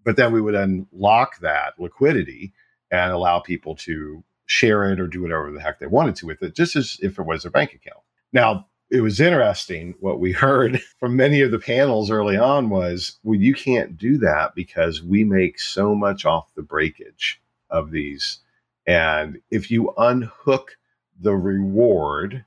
but 0.05 0.17
then 0.17 0.33
we 0.33 0.41
would 0.41 0.55
unlock 0.55 1.39
that 1.41 1.75
liquidity 1.79 2.53
and 2.91 3.13
allow 3.13 3.39
people 3.41 3.75
to 3.77 4.23
share 4.47 4.91
it 4.91 5.01
or 5.01 5.07
do 5.07 5.23
whatever 5.23 5.51
the 5.53 5.61
heck 5.61 5.79
they 5.79 5.87
wanted 5.87 6.17
to 6.17 6.27
with 6.27 6.43
it, 6.43 6.55
just 6.55 6.77
as 6.77 6.99
if 7.03 7.19
it 7.19 7.27
was 7.27 7.43
their 7.43 7.51
bank 7.51 7.75
account. 7.75 8.03
Now, 8.33 8.67
it 8.91 9.01
was 9.01 9.21
interesting 9.21 9.95
what 10.01 10.21
we 10.21 10.33
heard 10.45 10.81
from 10.99 11.17
many 11.17 11.43
of 11.43 11.51
the 11.51 11.59
panels 11.59 12.11
early 12.11 12.37
on 12.37 12.71
was, 12.71 13.19
well, 13.23 13.39
you 13.39 13.55
can't 13.55 13.99
do 13.99 14.17
that 14.19 14.55
because 14.55 15.03
we 15.03 15.25
make 15.25 15.59
so 15.59 15.95
much 15.95 16.25
off 16.25 16.55
the 16.55 16.63
breakage 16.63 17.41
of 17.69 17.91
these. 17.91 18.39
And 18.87 19.41
if 19.51 19.71
you 19.71 19.93
unhook 19.99 20.79
the 21.21 21.35
reward 21.35 22.45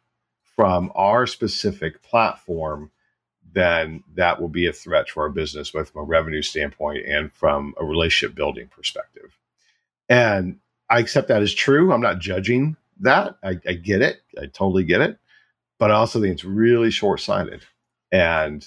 from 0.55 0.91
our 0.95 1.27
specific 1.27 2.01
platform, 2.01 2.91
then 3.51 4.03
that 4.15 4.39
will 4.39 4.49
be 4.49 4.67
a 4.67 4.73
threat 4.73 5.07
to 5.07 5.19
our 5.19 5.29
business, 5.29 5.71
both 5.71 5.89
from 5.89 6.01
a 6.01 6.05
revenue 6.05 6.41
standpoint 6.41 7.05
and 7.05 7.33
from 7.33 7.73
a 7.79 7.85
relationship 7.85 8.35
building 8.35 8.67
perspective. 8.67 9.37
And 10.07 10.59
I 10.89 10.99
accept 10.99 11.27
that 11.27 11.41
as 11.41 11.53
true. 11.53 11.93
I'm 11.93 12.01
not 12.01 12.19
judging 12.19 12.75
that. 12.99 13.37
I, 13.43 13.59
I 13.67 13.73
get 13.73 14.01
it. 14.01 14.21
I 14.37 14.47
totally 14.47 14.83
get 14.83 15.01
it. 15.01 15.19
But 15.77 15.91
I 15.91 15.95
also 15.95 16.19
think 16.19 16.33
it's 16.33 16.43
really 16.43 16.91
short 16.91 17.21
sighted. 17.21 17.63
And, 18.11 18.65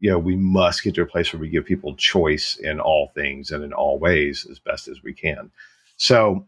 you 0.00 0.10
know, 0.10 0.18
we 0.18 0.36
must 0.36 0.82
get 0.82 0.94
to 0.94 1.02
a 1.02 1.06
place 1.06 1.32
where 1.32 1.40
we 1.40 1.48
give 1.48 1.64
people 1.64 1.96
choice 1.96 2.56
in 2.56 2.80
all 2.80 3.10
things 3.14 3.50
and 3.50 3.64
in 3.64 3.72
all 3.72 3.98
ways 3.98 4.46
as 4.50 4.58
best 4.58 4.88
as 4.88 5.02
we 5.02 5.12
can. 5.12 5.50
So, 5.96 6.46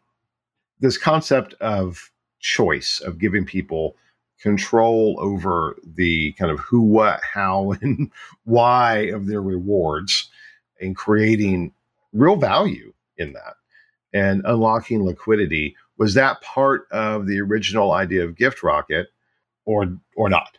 this 0.81 0.97
concept 0.97 1.55
of 1.55 2.13
choice, 2.39 3.01
of 3.01 3.19
giving 3.19 3.45
people 3.45 3.97
control 4.41 5.17
over 5.19 5.77
the 5.85 6.33
kind 6.33 6.53
of 6.53 6.61
who, 6.61 6.81
what, 6.81 7.21
how, 7.35 7.73
and 7.83 8.11
why 8.45 8.99
of 9.13 9.27
their 9.27 9.43
rewards 9.43 10.31
and 10.81 10.95
creating 10.97 11.73
real 12.13 12.37
value 12.37 12.93
in 13.17 13.33
that 13.33 13.55
and 14.13 14.43
unlocking 14.45 15.05
liquidity 15.05 15.77
Was 15.99 16.15
that 16.15 16.41
part 16.43 16.87
of 16.93 17.27
the 17.27 17.41
original 17.41 17.93
idea 17.93 18.25
of 18.25 18.37
Gift 18.37 18.63
Rocket, 18.63 19.09
or 19.65 19.87
or 20.17 20.29
not? 20.29 20.59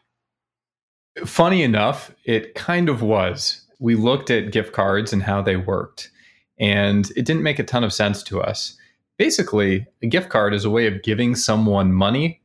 Funny 1.26 1.64
enough, 1.64 2.12
it 2.26 2.56
kind 2.56 2.90
of 2.90 3.02
was. 3.02 3.66
We 3.80 3.96
looked 3.96 4.30
at 4.30 4.52
gift 4.52 4.74
cards 4.74 5.14
and 5.14 5.24
how 5.24 5.42
they 5.42 5.56
worked, 5.56 6.12
and 6.60 7.10
it 7.16 7.26
didn't 7.26 7.44
make 7.44 7.60
a 7.60 7.64
ton 7.64 7.84
of 7.84 7.94
sense 7.94 8.22
to 8.24 8.42
us. 8.42 8.78
Basically, 9.18 9.86
a 10.02 10.08
gift 10.08 10.30
card 10.30 10.54
is 10.54 10.66
a 10.66 10.70
way 10.70 10.86
of 10.88 11.02
giving 11.02 11.36
someone 11.36 11.94
money, 11.94 12.42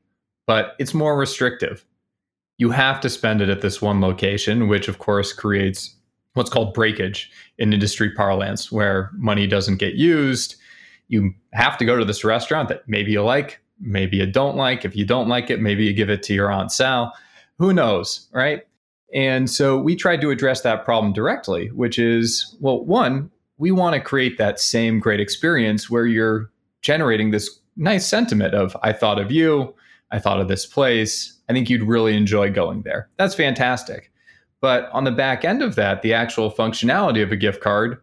but 0.46 0.74
it's 0.78 0.94
more 0.94 1.16
restrictive. 1.16 1.84
You 2.58 2.70
have 2.70 3.00
to 3.00 3.10
spend 3.10 3.40
it 3.42 3.48
at 3.48 3.60
this 3.60 3.82
one 3.82 4.00
location, 4.00 4.68
which 4.68 4.86
of 4.86 4.98
course 4.98 5.32
creates 5.32 5.94
what's 6.34 6.50
called 6.50 6.74
breakage 6.74 7.30
in 7.58 7.72
industry 7.72 8.12
parlance, 8.12 8.70
where 8.70 9.10
money 9.14 9.46
doesn't 9.46 9.76
get 9.76 9.94
used. 9.94 10.56
You 11.08 11.34
have 11.52 11.76
to 11.78 11.84
go 11.84 11.96
to 11.96 12.04
this 12.04 12.24
restaurant 12.24 12.68
that 12.68 12.88
maybe 12.88 13.12
you 13.12 13.22
like, 13.22 13.60
maybe 13.80 14.16
you 14.16 14.26
don't 14.26 14.56
like. 14.56 14.84
If 14.84 14.96
you 14.96 15.04
don't 15.04 15.28
like 15.28 15.50
it, 15.50 15.60
maybe 15.60 15.84
you 15.84 15.92
give 15.92 16.10
it 16.10 16.22
to 16.24 16.34
your 16.34 16.50
Aunt 16.50 16.72
Sal. 16.72 17.12
Who 17.58 17.72
knows, 17.72 18.28
right? 18.32 18.66
And 19.14 19.48
so 19.48 19.78
we 19.78 19.94
tried 19.94 20.20
to 20.22 20.30
address 20.30 20.62
that 20.62 20.84
problem 20.84 21.12
directly, 21.12 21.68
which 21.68 21.98
is 21.98 22.56
well, 22.60 22.84
one, 22.84 23.30
we 23.58 23.70
want 23.70 23.94
to 23.94 24.00
create 24.00 24.38
that 24.38 24.58
same 24.58 24.98
great 24.98 25.20
experience 25.20 25.88
where 25.88 26.06
you're 26.06 26.50
generating 26.82 27.30
this 27.30 27.60
nice 27.76 28.06
sentiment 28.06 28.54
of, 28.54 28.76
I 28.82 28.92
thought 28.92 29.20
of 29.20 29.30
you, 29.30 29.74
I 30.10 30.18
thought 30.18 30.40
of 30.40 30.48
this 30.48 30.66
place. 30.66 31.38
I 31.48 31.52
think 31.52 31.70
you'd 31.70 31.82
really 31.82 32.16
enjoy 32.16 32.50
going 32.50 32.82
there. 32.82 33.08
That's 33.16 33.34
fantastic. 33.34 34.10
But 34.60 34.88
on 34.92 35.04
the 35.04 35.12
back 35.12 35.44
end 35.44 35.62
of 35.62 35.74
that, 35.74 36.02
the 36.02 36.14
actual 36.14 36.50
functionality 36.50 37.22
of 37.22 37.30
a 37.30 37.36
gift 37.36 37.60
card 37.60 38.00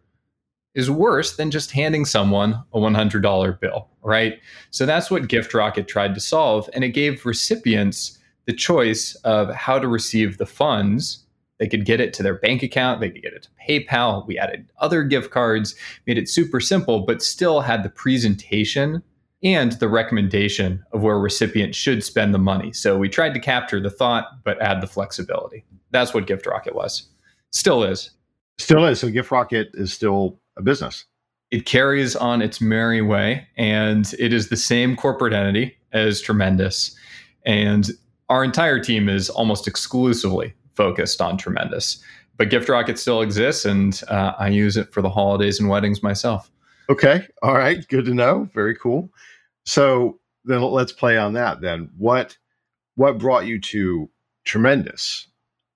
is 0.74 0.90
worse 0.90 1.36
than 1.36 1.50
just 1.50 1.70
handing 1.70 2.04
someone 2.04 2.54
a 2.72 2.78
$100 2.78 3.60
bill, 3.60 3.88
right? 4.02 4.38
So 4.70 4.86
that's 4.86 5.10
what 5.10 5.28
Gift 5.28 5.52
Rocket 5.52 5.86
tried 5.86 6.14
to 6.14 6.20
solve. 6.20 6.68
And 6.72 6.82
it 6.82 6.90
gave 6.90 7.26
recipients 7.26 8.18
the 8.46 8.52
choice 8.52 9.14
of 9.16 9.54
how 9.54 9.78
to 9.78 9.86
receive 9.86 10.38
the 10.38 10.46
funds. 10.46 11.24
They 11.58 11.68
could 11.68 11.84
get 11.84 12.00
it 12.00 12.12
to 12.14 12.22
their 12.22 12.38
bank 12.38 12.62
account, 12.62 13.00
they 13.00 13.10
could 13.10 13.22
get 13.22 13.34
it 13.34 13.42
to 13.44 13.48
PayPal. 13.68 14.26
We 14.26 14.38
added 14.38 14.66
other 14.78 15.04
gift 15.04 15.30
cards, 15.30 15.74
made 16.06 16.18
it 16.18 16.28
super 16.28 16.58
simple, 16.58 17.00
but 17.00 17.22
still 17.22 17.60
had 17.60 17.82
the 17.82 17.90
presentation 17.90 19.02
and 19.44 19.72
the 19.72 19.88
recommendation 19.88 20.82
of 20.92 21.02
where 21.02 21.18
recipients 21.18 21.76
should 21.76 22.02
spend 22.02 22.32
the 22.32 22.38
money. 22.38 22.72
So 22.72 22.96
we 22.96 23.08
tried 23.08 23.34
to 23.34 23.40
capture 23.40 23.80
the 23.80 23.90
thought, 23.90 24.42
but 24.44 24.60
add 24.62 24.80
the 24.80 24.86
flexibility. 24.86 25.64
That's 25.90 26.14
what 26.14 26.26
Gift 26.26 26.46
Rocket 26.46 26.74
was. 26.74 27.08
Still 27.50 27.84
is. 27.84 28.10
Still 28.58 28.84
is. 28.86 29.00
So 29.00 29.10
Gift 29.10 29.30
Rocket 29.30 29.70
is 29.74 29.92
still 29.92 30.40
a 30.56 30.62
business. 30.62 31.04
It 31.50 31.66
carries 31.66 32.16
on 32.16 32.40
its 32.40 32.60
merry 32.60 33.02
way, 33.02 33.46
and 33.56 34.12
it 34.18 34.32
is 34.32 34.48
the 34.48 34.56
same 34.56 34.96
corporate 34.96 35.32
entity 35.32 35.76
as 35.92 36.20
Tremendous. 36.20 36.96
And 37.44 37.90
our 38.28 38.42
entire 38.42 38.80
team 38.80 39.08
is 39.08 39.28
almost 39.28 39.68
exclusively 39.68 40.54
focused 40.74 41.20
on 41.20 41.36
Tremendous. 41.36 42.02
But 42.38 42.48
Gift 42.48 42.68
Rocket 42.68 42.98
still 42.98 43.20
exists, 43.20 43.64
and 43.64 44.00
uh, 44.08 44.32
I 44.38 44.48
use 44.48 44.76
it 44.76 44.92
for 44.92 45.02
the 45.02 45.10
holidays 45.10 45.60
and 45.60 45.68
weddings 45.68 46.02
myself. 46.02 46.50
Okay. 46.88 47.26
All 47.42 47.54
right. 47.54 47.86
Good 47.88 48.06
to 48.06 48.14
know. 48.14 48.48
Very 48.54 48.74
cool. 48.74 49.10
So 49.64 50.18
then 50.44 50.62
let's 50.62 50.92
play 50.92 51.18
on 51.18 51.34
that. 51.34 51.60
Then 51.60 51.90
what 51.96 52.36
what 52.96 53.18
brought 53.18 53.46
you 53.46 53.60
to 53.60 54.10
Tremendous? 54.44 55.28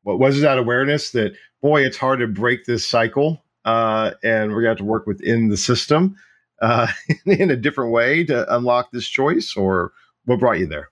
What 0.02 0.18
was 0.18 0.40
that 0.40 0.58
awareness 0.58 1.10
that 1.12 1.34
boy, 1.62 1.82
it's 1.82 1.96
hard 1.96 2.20
to 2.20 2.26
break 2.26 2.64
this 2.64 2.86
cycle, 2.86 3.44
uh, 3.66 4.12
and 4.22 4.52
we're 4.52 4.62
going 4.62 4.64
to 4.64 4.68
have 4.70 4.76
to 4.78 4.84
work 4.84 5.06
within 5.06 5.48
the 5.48 5.56
system 5.56 6.16
uh, 6.62 6.86
in 7.26 7.50
a 7.50 7.56
different 7.56 7.92
way 7.92 8.24
to 8.24 8.54
unlock 8.54 8.90
this 8.92 9.06
choice, 9.06 9.54
or 9.56 9.92
what 10.24 10.40
brought 10.40 10.58
you 10.58 10.66
there? 10.66 10.88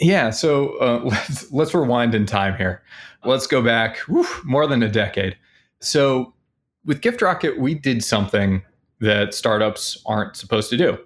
Yeah, 0.00 0.30
so 0.30 0.78
uh, 0.78 1.00
let's 1.04 1.52
let's 1.52 1.74
rewind 1.74 2.14
in 2.14 2.24
time 2.24 2.56
here. 2.56 2.82
Let's 3.24 3.46
go 3.46 3.62
back 3.62 3.98
whew, 4.08 4.26
more 4.44 4.66
than 4.66 4.82
a 4.82 4.88
decade. 4.88 5.36
So 5.80 6.32
with 6.84 7.02
Gift 7.02 7.20
Rocket, 7.20 7.58
we 7.58 7.74
did 7.74 8.02
something 8.02 8.62
that 9.00 9.34
startups 9.34 10.00
aren't 10.06 10.36
supposed 10.36 10.70
to 10.70 10.76
do. 10.76 10.98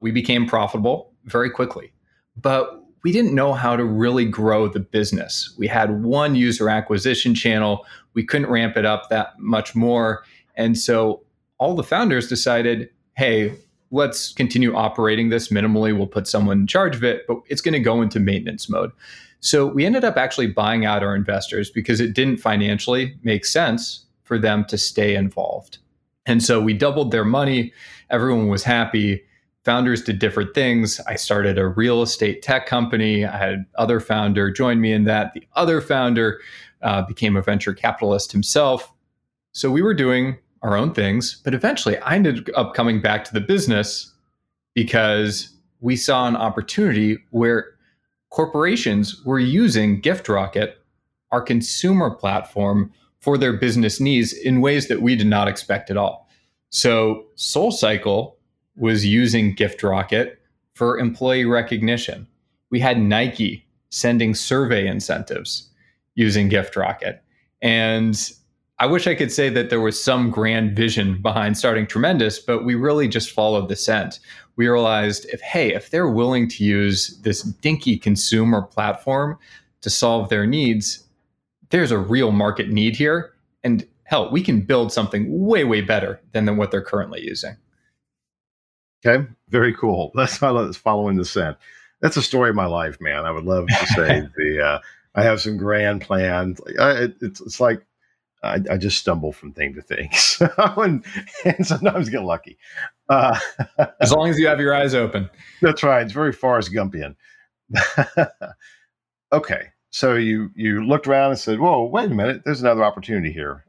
We 0.00 0.12
became 0.12 0.46
profitable 0.46 1.12
very 1.24 1.50
quickly, 1.50 1.92
but 2.36 2.80
we 3.02 3.12
didn't 3.12 3.34
know 3.34 3.54
how 3.54 3.76
to 3.76 3.84
really 3.84 4.24
grow 4.24 4.68
the 4.68 4.80
business. 4.80 5.54
We 5.58 5.66
had 5.66 6.02
one 6.02 6.34
user 6.34 6.68
acquisition 6.68 7.34
channel. 7.34 7.86
We 8.14 8.24
couldn't 8.24 8.50
ramp 8.50 8.76
it 8.76 8.84
up 8.84 9.08
that 9.10 9.38
much 9.38 9.74
more. 9.74 10.22
And 10.60 10.78
so 10.78 11.22
all 11.58 11.74
the 11.74 11.82
founders 11.82 12.28
decided, 12.28 12.90
hey, 13.16 13.54
let's 13.90 14.32
continue 14.32 14.74
operating 14.74 15.30
this 15.30 15.48
minimally. 15.48 15.96
We'll 15.96 16.06
put 16.06 16.28
someone 16.28 16.60
in 16.60 16.66
charge 16.66 16.94
of 16.94 17.04
it, 17.04 17.22
but 17.26 17.38
it's 17.48 17.60
going 17.60 17.72
to 17.74 17.80
go 17.80 18.02
into 18.02 18.20
maintenance 18.20 18.68
mode. 18.68 18.92
So 19.40 19.66
we 19.66 19.86
ended 19.86 20.04
up 20.04 20.16
actually 20.16 20.48
buying 20.48 20.84
out 20.84 21.02
our 21.02 21.16
investors 21.16 21.70
because 21.70 22.00
it 22.00 22.14
didn't 22.14 22.36
financially 22.36 23.16
make 23.22 23.44
sense 23.44 24.04
for 24.22 24.38
them 24.38 24.64
to 24.66 24.78
stay 24.78 25.14
involved. 25.14 25.78
And 26.26 26.42
so 26.42 26.60
we 26.60 26.74
doubled 26.74 27.10
their 27.10 27.24
money. 27.24 27.72
Everyone 28.10 28.48
was 28.48 28.62
happy 28.62 29.24
founders 29.64 30.02
did 30.02 30.18
different 30.18 30.54
things. 30.54 31.00
I 31.06 31.16
started 31.16 31.58
a 31.58 31.68
real 31.68 32.02
estate 32.02 32.42
tech 32.42 32.66
company. 32.66 33.24
I 33.24 33.36
had 33.36 33.66
other 33.76 34.00
founder 34.00 34.50
join 34.50 34.80
me 34.80 34.92
in 34.92 35.04
that. 35.04 35.34
The 35.34 35.46
other 35.54 35.80
founder 35.80 36.40
uh, 36.82 37.02
became 37.02 37.36
a 37.36 37.42
venture 37.42 37.74
capitalist 37.74 38.32
himself. 38.32 38.92
So 39.52 39.70
we 39.70 39.82
were 39.82 39.94
doing 39.94 40.38
our 40.62 40.76
own 40.76 40.92
things, 40.92 41.40
but 41.44 41.54
eventually 41.54 41.98
I 41.98 42.14
ended 42.14 42.50
up 42.54 42.74
coming 42.74 43.00
back 43.00 43.24
to 43.24 43.32
the 43.32 43.40
business 43.40 44.12
because 44.74 45.54
we 45.80 45.96
saw 45.96 46.28
an 46.28 46.36
opportunity 46.36 47.18
where 47.30 47.66
corporations 48.30 49.24
were 49.24 49.38
using 49.38 50.00
Gift 50.00 50.28
Rocket, 50.28 50.78
our 51.32 51.40
consumer 51.40 52.10
platform, 52.10 52.92
for 53.20 53.36
their 53.36 53.52
business 53.52 54.00
needs 54.00 54.32
in 54.32 54.60
ways 54.60 54.88
that 54.88 55.02
we 55.02 55.14
did 55.14 55.26
not 55.26 55.48
expect 55.48 55.90
at 55.90 55.96
all. 55.96 56.28
So 56.70 57.26
SoulCycle 57.36 58.34
was 58.76 59.04
using 59.04 59.54
Gift 59.54 59.82
Rocket 59.82 60.40
for 60.74 60.98
employee 60.98 61.44
recognition. 61.44 62.26
We 62.70 62.80
had 62.80 62.98
Nike 62.98 63.66
sending 63.90 64.34
survey 64.34 64.86
incentives 64.86 65.68
using 66.14 66.48
Gift 66.48 66.76
Rocket. 66.76 67.22
And 67.60 68.18
I 68.80 68.86
wish 68.86 69.06
I 69.06 69.14
could 69.14 69.30
say 69.30 69.50
that 69.50 69.68
there 69.68 69.82
was 69.82 70.02
some 70.02 70.30
grand 70.30 70.74
vision 70.74 71.20
behind 71.20 71.58
starting 71.58 71.86
Tremendous, 71.86 72.38
but 72.38 72.64
we 72.64 72.74
really 72.74 73.08
just 73.08 73.30
followed 73.30 73.68
the 73.68 73.76
scent. 73.76 74.20
We 74.56 74.68
realized 74.68 75.26
if, 75.26 75.42
hey, 75.42 75.74
if 75.74 75.90
they're 75.90 76.08
willing 76.08 76.48
to 76.48 76.64
use 76.64 77.18
this 77.18 77.42
dinky 77.42 77.98
consumer 77.98 78.62
platform 78.62 79.38
to 79.82 79.90
solve 79.90 80.30
their 80.30 80.46
needs, 80.46 81.04
there's 81.68 81.90
a 81.90 81.98
real 81.98 82.32
market 82.32 82.70
need 82.70 82.96
here. 82.96 83.34
And 83.62 83.86
hell, 84.04 84.30
we 84.30 84.42
can 84.42 84.62
build 84.62 84.94
something 84.94 85.26
way, 85.28 85.62
way 85.64 85.82
better 85.82 86.18
than, 86.32 86.46
than 86.46 86.56
what 86.56 86.70
they're 86.70 86.80
currently 86.80 87.20
using. 87.20 87.58
Okay, 89.04 89.26
very 89.50 89.74
cool. 89.74 90.10
That's 90.14 90.38
how 90.38 90.72
following 90.72 91.16
the 91.16 91.26
scent. 91.26 91.58
That's 92.00 92.16
a 92.16 92.22
story 92.22 92.48
of 92.48 92.56
my 92.56 92.66
life, 92.66 92.98
man. 92.98 93.26
I 93.26 93.30
would 93.30 93.44
love 93.44 93.66
to 93.66 93.86
say 93.88 94.22
the. 94.36 94.62
Uh, 94.64 94.78
I 95.14 95.22
have 95.22 95.40
some 95.40 95.58
grand 95.58 96.00
plans. 96.00 96.60
I, 96.78 97.08
it's, 97.20 97.40
it's 97.40 97.60
like 97.60 97.84
I, 98.42 98.58
I, 98.70 98.76
just 98.78 98.98
stumble 98.98 99.32
from 99.32 99.52
thing 99.52 99.74
to 99.74 99.82
thing, 99.82 100.10
so, 100.14 100.48
and, 100.76 101.04
and, 101.44 101.66
sometimes 101.66 102.08
get 102.08 102.22
lucky. 102.22 102.56
Uh, 103.08 103.38
as 104.00 104.12
long 104.12 104.30
as 104.30 104.38
you 104.38 104.46
have 104.46 104.60
your 104.60 104.74
eyes 104.74 104.94
open. 104.94 105.28
That's 105.60 105.82
right. 105.82 106.02
It's 106.02 106.12
very 106.12 106.32
Forrest 106.32 106.72
Gumpian. 106.72 107.16
okay, 109.32 109.68
so 109.90 110.14
you 110.14 110.50
you 110.54 110.84
looked 110.84 111.06
around 111.06 111.32
and 111.32 111.38
said, 111.38 111.60
"Whoa, 111.60 111.84
wait 111.84 112.10
a 112.10 112.14
minute! 112.14 112.42
There's 112.44 112.62
another 112.62 112.82
opportunity 112.84 113.32
here." 113.32 113.64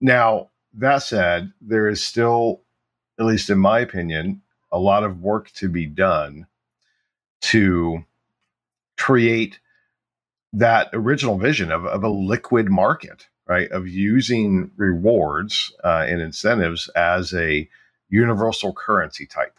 Now 0.00 0.50
that 0.76 0.98
said, 0.98 1.52
there 1.60 1.88
is 1.88 2.02
still, 2.02 2.62
at 3.18 3.24
least 3.24 3.50
in 3.50 3.58
my 3.58 3.80
opinion, 3.80 4.42
a 4.70 4.78
lot 4.78 5.04
of 5.04 5.22
work 5.22 5.50
to 5.52 5.68
be 5.68 5.86
done 5.86 6.46
to 7.40 8.04
create 8.98 9.58
that 10.52 10.88
original 10.92 11.38
vision 11.38 11.70
of, 11.72 11.86
of 11.86 12.04
a 12.04 12.08
liquid 12.08 12.70
market, 12.70 13.28
right? 13.46 13.70
Of 13.70 13.88
using 13.88 14.70
rewards 14.76 15.72
uh, 15.84 16.04
and 16.08 16.20
incentives 16.20 16.88
as 16.90 17.32
a 17.32 17.68
universal 18.08 18.72
currency 18.72 19.26
type 19.26 19.56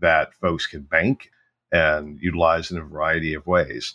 that 0.00 0.34
folks 0.34 0.66
can 0.66 0.82
bank 0.82 1.30
and 1.72 2.18
utilize 2.20 2.70
in 2.70 2.78
a 2.78 2.82
variety 2.82 3.34
of 3.34 3.46
ways. 3.46 3.94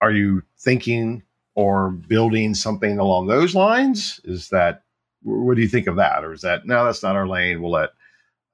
Are 0.00 0.12
you 0.12 0.42
thinking 0.58 1.22
or 1.54 1.90
building 1.90 2.54
something 2.54 2.98
along 2.98 3.26
those 3.26 3.54
lines? 3.54 4.20
Is 4.24 4.48
that 4.50 4.84
what 5.22 5.56
do 5.56 5.62
you 5.62 5.68
think 5.68 5.88
of 5.88 5.96
that, 5.96 6.24
or 6.24 6.32
is 6.32 6.42
that 6.42 6.66
no? 6.66 6.84
That's 6.84 7.02
not 7.02 7.16
our 7.16 7.26
lane. 7.26 7.60
We'll 7.60 7.72
let 7.72 7.90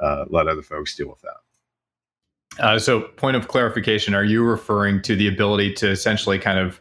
uh, 0.00 0.24
let 0.30 0.48
other 0.48 0.62
folks 0.62 0.96
deal 0.96 1.08
with 1.08 1.20
that. 1.20 2.64
Uh, 2.64 2.78
so, 2.78 3.02
point 3.02 3.36
of 3.36 3.48
clarification: 3.48 4.14
Are 4.14 4.24
you 4.24 4.42
referring 4.42 5.02
to 5.02 5.14
the 5.14 5.28
ability 5.28 5.74
to 5.74 5.90
essentially 5.90 6.38
kind 6.38 6.58
of 6.58 6.80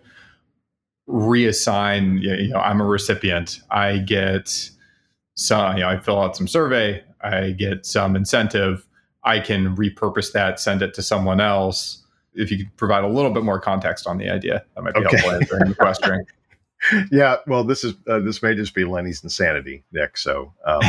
reassign? 1.07 2.21
You 2.21 2.49
know, 2.49 2.59
I'm 2.59 2.81
a 2.81 2.85
recipient. 2.85 3.59
I 3.71 3.99
get 3.99 4.69
some. 5.35 5.77
You 5.77 5.83
know, 5.83 5.89
I 5.89 5.99
fill 5.99 6.19
out 6.19 6.35
some 6.35 6.47
survey. 6.47 7.03
I 7.21 7.51
get 7.51 7.85
some 7.85 8.15
incentive. 8.15 8.85
I 9.23 9.39
can 9.39 9.75
repurpose 9.75 10.31
that, 10.33 10.59
send 10.59 10.81
it 10.81 10.93
to 10.95 11.01
someone 11.01 11.39
else. 11.39 12.03
If 12.35 12.51
you 12.51 12.57
could 12.57 12.75
provide 12.77 13.03
a 13.03 13.07
little 13.07 13.31
bit 13.31 13.43
more 13.43 13.59
context 13.59 14.07
on 14.07 14.17
the 14.17 14.29
idea, 14.29 14.65
that 14.75 14.83
might 14.83 14.93
be 14.93 15.05
okay. 15.05 15.17
helpful 15.17 15.31
answering 15.31 15.69
the 15.69 15.75
question. 15.75 16.25
yeah, 17.11 17.37
well, 17.47 17.63
this 17.63 17.83
is 17.83 17.93
uh, 18.07 18.19
this 18.19 18.41
may 18.41 18.55
just 18.55 18.73
be 18.73 18.83
Lenny's 18.83 19.23
insanity, 19.23 19.83
Nick. 19.91 20.17
So 20.17 20.53
um, 20.65 20.81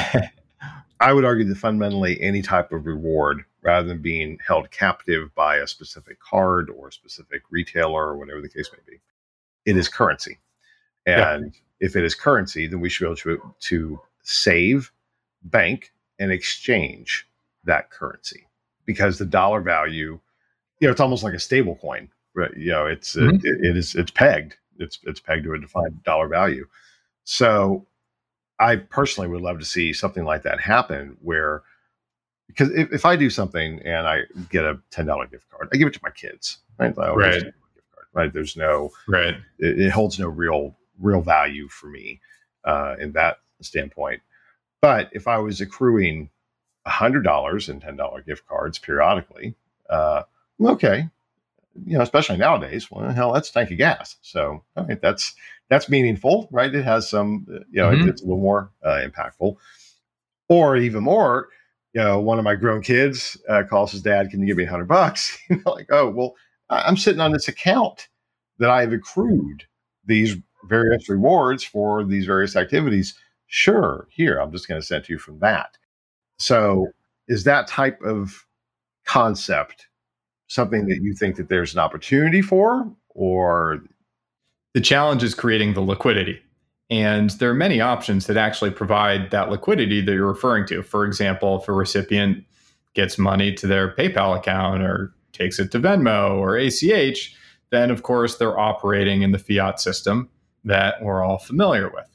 I 1.01 1.13
would 1.13 1.25
argue 1.25 1.45
that 1.45 1.59
fundamentally 1.59 2.21
any 2.21 2.43
type 2.43 2.73
of 2.73 2.87
reward, 2.87 3.45
rather 3.63 3.87
than 3.87 3.99
being 3.99 4.39
held 4.45 4.71
captive 4.71 5.35
by 5.35 5.57
a 5.57 5.67
specific 5.67 6.19
card 6.19 6.71
or 6.71 6.89
a 6.89 6.93
specific 6.93 7.43
retailer 7.51 8.07
or 8.07 8.17
whatever 8.17 8.41
the 8.41 8.49
case 8.49 8.71
may 8.73 8.93
be, 8.93 9.01
it 9.67 9.77
is 9.77 9.89
currency. 9.89 10.39
And 11.07 11.53
yeah. 11.53 11.87
if 11.87 11.97
it 11.97 12.05
is 12.05 12.15
currency, 12.15 12.67
then 12.67 12.81
we 12.81 12.89
should 12.89 13.05
be 13.05 13.07
able 13.07 13.17
to, 13.17 13.55
to 13.61 14.01
save, 14.23 14.91
bank, 15.43 15.93
and 16.19 16.31
exchange 16.31 17.29
that 17.65 17.91
currency 17.91 18.47
because 18.87 19.19
the 19.19 19.25
dollar 19.25 19.61
value, 19.61 20.19
you 20.81 20.89
know, 20.89 20.93
it's 20.93 21.01
almost 21.01 21.25
like 21.25 21.35
a 21.35 21.41
stable 21.41 21.77
coin. 21.77 22.09
Right? 22.35 22.55
You 22.57 22.73
know, 22.73 22.87
it's 22.87 23.15
mm-hmm. 23.15 23.37
it, 23.37 23.71
it 23.71 23.77
is 23.77 23.95
it's 23.95 24.11
pegged. 24.11 24.57
It's 24.79 24.99
it's 25.05 25.21
pegged 25.21 25.45
to 25.45 25.53
a 25.53 25.59
defined 25.59 26.03
dollar 26.03 26.27
value. 26.27 26.67
So 27.25 27.87
I 28.59 28.77
personally 28.77 29.29
would 29.29 29.41
love 29.41 29.59
to 29.61 29.65
see 29.65 29.93
something 29.93 30.25
like 30.25 30.43
that 30.43 30.61
happen 30.61 31.17
where 31.23 31.63
because 32.49 32.71
if, 32.71 32.93
if 32.93 33.05
I 33.05 33.17
do 33.17 33.31
something 33.31 33.81
and 33.85 34.07
I 34.07 34.23
get 34.51 34.65
a 34.65 34.81
ten 34.91 35.07
dollar 35.07 35.27
gift 35.27 35.49
card, 35.51 35.69
I 35.73 35.77
give 35.77 35.89
it 35.89 35.95
to 35.95 36.01
my 36.03 36.11
kids. 36.11 36.59
Right. 36.79 36.97
right. 36.97 37.07
Card, 37.07 37.19
right. 37.19 37.55
There's 38.15 38.57
no 38.57 38.91
right. 39.09 39.35
It, 39.59 39.81
it, 39.81 39.91
holds 39.91 40.19
no 40.19 40.29
real 40.29 40.77
real 41.01 41.21
value 41.21 41.69
for 41.69 41.89
me 41.89 42.21
uh, 42.65 42.97
in 42.99 43.13
that 43.13 43.39
standpoint. 43.61 44.23
But 44.81 45.11
if 45.13 45.27
I 45.29 45.39
was 45.39 45.61
accruing 45.61 46.31
hundred 46.87 47.23
dollars 47.23 47.69
and 47.69 47.81
ten 47.81 47.97
dollar 47.97 48.23
gift 48.23 48.47
cards 48.47 48.79
periodically, 48.79 49.55
uh, 49.91 50.23
okay, 50.61 51.09
you 51.87 51.97
know, 51.97 52.03
especially 52.03 52.37
nowadays, 52.37 52.91
well, 52.91 53.11
hell, 53.11 53.33
that's 53.33 53.51
tank 53.51 53.71
of 53.71 53.79
gas. 53.79 54.17
So, 54.23 54.63
I 54.77 54.83
mean, 54.83 54.99
that's 55.03 55.35
that's 55.69 55.89
meaningful, 55.89 56.49
right? 56.53 56.75
It 56.75 56.85
has 56.85 57.09
some, 57.09 57.47
you 57.49 57.83
know, 57.83 57.91
mm-hmm. 57.91 58.09
it, 58.09 58.11
it's 58.11 58.23
a 58.23 58.25
little 58.25 58.41
more 58.41 58.71
uh, 58.83 59.03
impactful. 59.05 59.57
Or 60.49 60.77
even 60.77 61.03
more, 61.03 61.49
you 61.95 62.03
know, 62.03 62.21
one 62.21 62.39
of 62.39 62.45
my 62.45 62.55
grown 62.55 62.83
kids 62.83 63.39
uh, 63.49 63.63
calls 63.69 63.93
his 63.93 64.03
dad, 64.03 64.31
"Can 64.31 64.41
you 64.41 64.47
give 64.47 64.57
me 64.57 64.65
a 64.65 64.71
hundred 64.71 64.89
bucks?" 64.89 65.39
you 65.49 65.57
know, 65.65 65.73
like, 65.73 65.87
oh, 65.91 66.11
well, 66.11 66.35
I'm 66.71 66.97
sitting 66.97 67.21
on 67.21 67.33
this 67.33 67.49
account 67.49 68.09
that 68.59 68.71
I 68.71 68.81
have 68.81 68.93
accrued 68.93 69.65
these 70.05 70.37
various 70.65 71.09
rewards 71.09 71.63
for 71.65 72.05
these 72.05 72.27
various 72.27 72.57
activities. 72.57 73.15
Sure, 73.47 74.09
here, 74.11 74.39
I'm 74.39 74.53
just 74.53 74.69
going 74.69 74.81
to 74.81 74.87
send 74.87 75.05
to 75.05 75.13
you 75.13 75.19
from 75.19 75.39
that. 75.41 75.77
So, 76.39 76.89
is 77.29 77.45
that 77.45 77.69
type 77.69 78.01
of 78.03 78.47
concept 79.07 79.89
something 80.49 80.87
that 80.87 81.01
you 81.03 81.15
think 81.15 81.37
that 81.37 81.49
there's 81.49 81.75
an 81.75 81.81
opportunity 81.81 82.43
for, 82.43 82.91
or 83.11 83.83
the 84.73 84.81
challenge 84.81 85.23
is 85.23 85.35
creating 85.35 85.75
the 85.75 85.81
liquidity? 85.81 86.41
And 86.91 87.31
there 87.31 87.51
are 87.51 87.55
many 87.55 87.81
options 87.81 88.27
that 88.27 88.37
actually 88.37 88.71
provide 88.71 89.31
that 89.31 89.51
liquidity 89.51 90.01
that 90.03 90.13
you're 90.13 90.27
referring 90.27 90.67
to. 90.67 90.83
For 90.83 91.05
example, 91.05 91.61
if 91.61 91.69
a 91.69 91.73
recipient 91.73 92.45
gets 92.95 93.19
money 93.19 93.53
to 93.55 93.67
their 93.67 93.95
PayPal 93.95 94.37
account 94.37 94.83
or 94.83 95.14
takes 95.35 95.59
it 95.59 95.71
to 95.73 95.81
Venmo 95.81 96.37
or 96.39 96.57
ACH, 96.57 97.37
then 97.71 97.91
of 97.91 98.03
course 98.03 98.37
they're 98.37 98.59
operating 98.59 99.23
in 99.23 99.33
the 99.33 99.39
fiat 99.39 99.81
system 99.81 100.31
that 100.65 101.03
we're 101.03 101.23
all 101.23 101.39
familiar 101.39 101.91
with. 101.91 102.07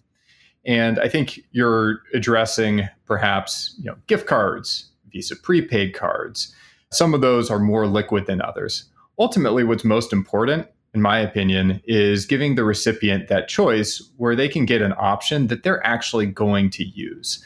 And 0.66 1.00
I 1.00 1.08
think 1.08 1.42
you're 1.52 2.02
addressing 2.14 2.88
perhaps 3.06 3.76
you 3.80 3.86
know, 3.86 3.98
gift 4.08 4.28
cards, 4.28 4.90
Visa 5.12 5.36
prepaid 5.36 5.94
cards. 5.94 6.54
Some 6.92 7.14
of 7.14 7.22
those 7.22 7.50
are 7.50 7.60
more 7.60 7.88
liquid 7.88 8.26
than 8.26 8.42
others. 8.42 8.86
Ultimately, 9.18 9.64
what's 9.64 9.84
most 9.84 10.14
important, 10.14 10.68
in 10.94 11.02
my 11.02 11.20
opinion, 11.20 11.82
is 11.86 12.26
giving 12.26 12.56
the 12.56 12.64
recipient 12.64 13.28
that 13.28 13.48
choice 13.48 14.12
where 14.18 14.36
they 14.36 14.48
can 14.48 14.66
get 14.66 14.82
an 14.82 14.94
option 14.98 15.48
that 15.48 15.64
they're 15.64 15.86
actually 15.86 16.26
going 16.26 16.70
to 16.72 16.84
use. 16.84 17.44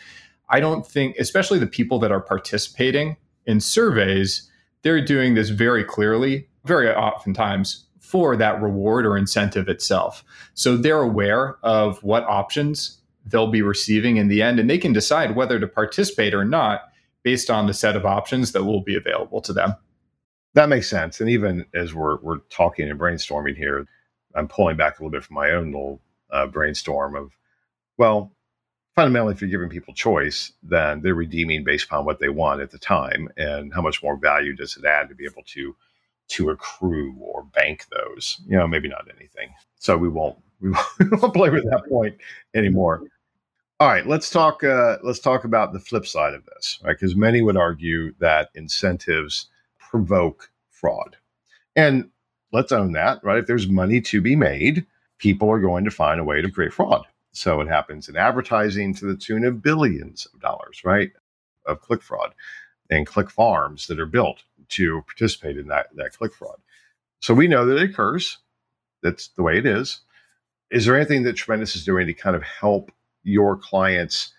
I 0.50 0.60
don't 0.60 0.86
think, 0.86 1.18
especially 1.18 1.60
the 1.60 1.68
people 1.68 2.00
that 2.00 2.12
are 2.12 2.22
participating 2.22 3.18
in 3.46 3.60
surveys, 3.60 4.50
they're 4.84 5.04
doing 5.04 5.34
this 5.34 5.50
very 5.50 5.84
clearly, 5.84 6.48
very 6.66 6.90
oftentimes 6.90 7.86
for 8.00 8.38
that 8.38 8.62
reward 8.62 9.06
or 9.06 9.18
incentive 9.18 9.68
itself. 9.68 10.24
So 10.54 10.78
they're 10.78 11.02
aware 11.02 11.58
of 11.64 12.04
what 12.04 12.24
options 12.26 13.00
they'll 13.26 13.48
be 13.48 13.62
receiving 13.62 14.18
in 14.18 14.28
the 14.28 14.42
end, 14.42 14.60
and 14.60 14.70
they 14.70 14.78
can 14.78 14.94
decide 14.94 15.36
whether 15.36 15.60
to 15.60 15.68
participate 15.68 16.34
or 16.34 16.46
not 16.46 16.82
based 17.24 17.50
on 17.50 17.68
the 17.68 17.74
set 17.74 17.96
of 17.96 18.06
options 18.06 18.52
that 18.52 18.66
will 18.66 18.82
be 18.82 18.96
available 18.96 19.42
to 19.42 19.54
them. 19.54 19.74
That 20.54 20.70
makes 20.70 20.90
sense. 20.90 21.20
And 21.20 21.30
even 21.30 21.66
as 21.74 21.94
we're 21.94 22.18
we're 22.22 22.40
talking 22.50 22.90
and 22.90 23.00
brainstorming 23.00 23.56
here, 23.56 23.88
I'm 24.36 24.48
pulling 24.48 24.78
back 24.78 25.00
a 25.00 25.02
little 25.02 25.12
bit 25.12 25.24
from 25.24 25.36
my 25.36 25.52
own 25.52 25.68
little 25.68 26.02
uh, 26.32 26.48
brainstorm 26.48 27.16
of, 27.16 27.32
well, 27.98 28.34
fundamentally, 28.96 29.34
if 29.34 29.42
you're 29.42 29.50
giving 29.50 29.70
people 29.70 29.94
choice, 29.94 30.52
then 30.62 31.02
they're 31.02 31.16
redeeming 31.16 31.64
based 31.64 31.86
upon 31.86 32.06
what 32.06 32.20
they 32.20 32.30
want 32.30 32.62
at 32.62 32.72
the 32.72 32.78
time, 32.78 33.30
and 33.38 33.74
how 33.74 33.82
much 33.82 34.04
more 34.04 34.18
value 34.18 34.54
does 34.54 34.78
it 34.78 34.86
add 34.86 35.10
to 35.10 35.16
be 35.16 35.26
able 35.26 35.44
to 35.48 35.76
to 36.30 36.50
accrue 36.50 37.16
or 37.20 37.44
bank 37.44 37.86
those? 37.92 38.42
You 38.48 38.58
know, 38.58 38.68
maybe 38.68 38.88
not 38.88 39.08
anything. 39.18 39.54
So 39.80 39.98
we 39.98 40.10
won't 40.10 40.38
we 40.62 40.70
won't 40.70 41.34
play 41.34 41.50
with 41.50 41.66
that 41.66 41.84
point 41.90 42.16
anymore. 42.54 43.04
All 43.80 43.90
right, 43.90 44.08
let's 44.08 44.30
talk. 44.30 44.64
Uh, 44.64 44.98
let's 45.04 45.20
talk 45.20 45.44
about 45.44 45.74
the 45.74 45.80
flip 45.80 46.06
side 46.06 46.34
of 46.34 46.46
this, 46.46 46.80
right? 46.84 46.96
Because 46.98 47.16
many 47.16 47.42
would 47.42 47.58
argue 47.58 48.14
that 48.20 48.50
incentives 48.56 49.48
provoke 49.78 50.50
fraud, 50.70 51.18
and 51.76 52.10
let's 52.52 52.72
own 52.72 52.94
that, 52.94 53.22
right? 53.24 53.40
If 53.40 53.48
there's 53.48 53.68
money 53.68 54.00
to 54.02 54.22
be 54.22 54.36
made, 54.36 54.86
people 55.18 55.50
are 55.50 55.60
going 55.60 55.84
to 55.84 55.92
find 55.92 56.20
a 56.20 56.24
way 56.24 56.42
to 56.42 56.50
create 56.50 56.72
fraud. 56.72 57.06
So 57.34 57.62
it 57.62 57.68
happens 57.68 58.08
in 58.08 58.16
advertising 58.16 58.94
to 58.96 59.06
the 59.06 59.18
tune 59.18 59.44
of 59.44 59.62
billions 59.62 60.28
of 60.34 60.40
dollars, 60.40 60.82
right, 60.86 61.12
of 61.66 61.82
click 61.82 62.02
fraud, 62.02 62.34
and 62.90 63.08
click 63.08 63.30
farms 63.30 63.88
that 63.88 64.00
are 64.00 64.06
built 64.06 64.44
to 64.70 65.02
participate 65.08 65.58
in 65.58 65.68
that 65.68 65.88
that 65.96 66.18
click 66.18 66.34
fraud. 66.34 66.58
So 67.20 67.34
we 67.34 67.48
know 67.48 67.66
that 67.66 67.78
it 67.78 67.90
occurs. 67.90 68.38
That's 69.02 69.30
the 69.30 69.44
way 69.44 69.58
it 69.58 69.66
is. 69.66 70.02
Is 70.72 70.86
there 70.86 70.96
anything 70.96 71.24
that 71.24 71.34
Tremendous 71.34 71.76
is 71.76 71.86
doing 71.86 72.08
to 72.08 72.14
kind 72.14 72.36
of 72.36 72.44
help 72.44 72.92
your 73.24 73.58
clients 73.58 74.34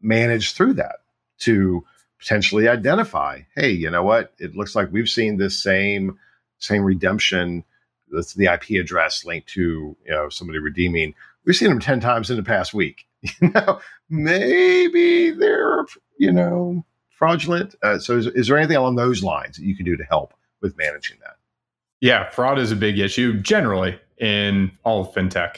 manage 0.00 0.52
through 0.52 0.74
that 0.74 0.96
to 1.38 1.84
potentially 2.18 2.68
identify 2.68 3.40
hey 3.54 3.70
you 3.70 3.90
know 3.90 4.02
what 4.02 4.32
it 4.38 4.54
looks 4.54 4.74
like 4.74 4.92
we've 4.92 5.08
seen 5.08 5.36
this 5.36 5.60
same 5.60 6.18
same 6.58 6.82
redemption 6.82 7.64
that's 8.10 8.34
the 8.34 8.44
ip 8.46 8.68
address 8.70 9.24
linked 9.24 9.48
to 9.48 9.96
you 10.04 10.10
know 10.10 10.28
somebody 10.28 10.58
redeeming 10.58 11.14
we've 11.46 11.56
seen 11.56 11.68
them 11.68 11.80
10 11.80 12.00
times 12.00 12.30
in 12.30 12.36
the 12.36 12.42
past 12.42 12.74
week 12.74 13.06
you 13.40 13.50
know 13.50 13.80
maybe 14.08 15.30
they're 15.30 15.84
you 16.18 16.32
know 16.32 16.84
fraudulent 17.10 17.74
uh, 17.82 17.98
so 17.98 18.16
is, 18.16 18.26
is 18.28 18.48
there 18.48 18.56
anything 18.56 18.76
along 18.76 18.96
those 18.96 19.22
lines 19.22 19.56
that 19.56 19.64
you 19.64 19.76
can 19.76 19.84
do 19.84 19.96
to 19.96 20.04
help 20.04 20.34
with 20.62 20.76
managing 20.76 21.16
that 21.20 21.36
yeah 22.00 22.28
fraud 22.30 22.58
is 22.58 22.72
a 22.72 22.76
big 22.76 22.98
issue 22.98 23.38
generally 23.40 23.98
in 24.18 24.70
all 24.84 25.00
of 25.00 25.14
fintech 25.14 25.56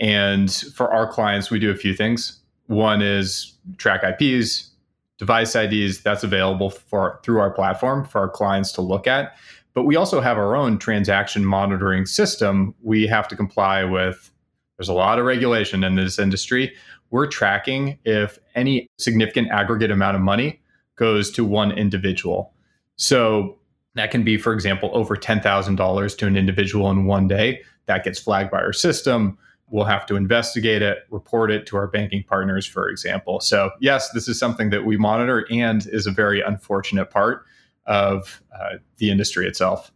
and 0.00 0.52
for 0.74 0.92
our 0.92 1.10
clients, 1.10 1.50
we 1.50 1.58
do 1.58 1.70
a 1.70 1.76
few 1.76 1.94
things. 1.94 2.40
One 2.66 3.02
is 3.02 3.54
track 3.76 4.02
IPs, 4.02 4.70
device 5.18 5.54
IDs. 5.54 6.02
That's 6.02 6.24
available 6.24 6.70
for 6.70 7.20
through 7.22 7.40
our 7.40 7.50
platform 7.50 8.04
for 8.04 8.20
our 8.20 8.28
clients 8.28 8.72
to 8.72 8.80
look 8.80 9.06
at. 9.06 9.36
But 9.74 9.84
we 9.84 9.96
also 9.96 10.20
have 10.20 10.38
our 10.38 10.56
own 10.56 10.78
transaction 10.78 11.44
monitoring 11.44 12.06
system. 12.06 12.74
We 12.82 13.06
have 13.06 13.28
to 13.28 13.36
comply 13.36 13.84
with. 13.84 14.30
There's 14.78 14.88
a 14.88 14.94
lot 14.94 15.18
of 15.18 15.24
regulation 15.24 15.84
in 15.84 15.94
this 15.94 16.18
industry. 16.18 16.74
We're 17.10 17.26
tracking 17.26 17.98
if 18.04 18.38
any 18.54 18.88
significant 18.98 19.50
aggregate 19.50 19.90
amount 19.90 20.16
of 20.16 20.22
money 20.22 20.60
goes 20.96 21.30
to 21.32 21.44
one 21.44 21.72
individual. 21.72 22.52
So 22.96 23.58
that 23.94 24.10
can 24.10 24.24
be, 24.24 24.36
for 24.36 24.52
example, 24.52 24.90
over 24.92 25.16
$10,000 25.16 26.18
to 26.18 26.26
an 26.26 26.36
individual 26.36 26.90
in 26.90 27.06
one 27.06 27.28
day. 27.28 27.62
That 27.86 28.04
gets 28.04 28.18
flagged 28.18 28.50
by 28.50 28.58
our 28.58 28.72
system. 28.72 29.38
We'll 29.70 29.84
have 29.84 30.06
to 30.06 30.16
investigate 30.16 30.82
it, 30.82 30.98
report 31.10 31.50
it 31.50 31.66
to 31.66 31.76
our 31.76 31.86
banking 31.86 32.22
partners, 32.22 32.66
for 32.66 32.88
example. 32.88 33.40
So, 33.40 33.70
yes, 33.80 34.10
this 34.10 34.28
is 34.28 34.38
something 34.38 34.70
that 34.70 34.84
we 34.84 34.96
monitor 34.96 35.46
and 35.50 35.86
is 35.86 36.06
a 36.06 36.10
very 36.10 36.40
unfortunate 36.40 37.10
part 37.10 37.44
of 37.86 38.42
uh, 38.54 38.78
the 38.98 39.10
industry 39.10 39.46
itself. 39.46 39.90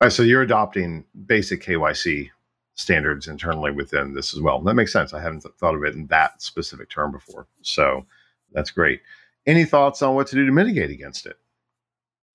All 0.00 0.06
right, 0.06 0.12
so 0.12 0.22
you're 0.22 0.42
adopting 0.42 1.04
basic 1.26 1.62
KYC 1.62 2.30
standards 2.78 3.26
internally 3.26 3.72
within 3.72 4.14
this 4.14 4.32
as 4.32 4.40
well. 4.40 4.60
That 4.60 4.74
makes 4.74 4.92
sense. 4.92 5.12
I 5.12 5.20
haven't 5.20 5.42
thought 5.58 5.74
of 5.74 5.82
it 5.82 5.94
in 5.94 6.06
that 6.06 6.40
specific 6.40 6.88
term 6.88 7.10
before. 7.10 7.48
So 7.60 8.06
that's 8.52 8.70
great. 8.70 9.00
Any 9.46 9.64
thoughts 9.64 10.00
on 10.00 10.14
what 10.14 10.28
to 10.28 10.36
do 10.36 10.46
to 10.46 10.52
mitigate 10.52 10.90
against 10.90 11.26
it? 11.26 11.36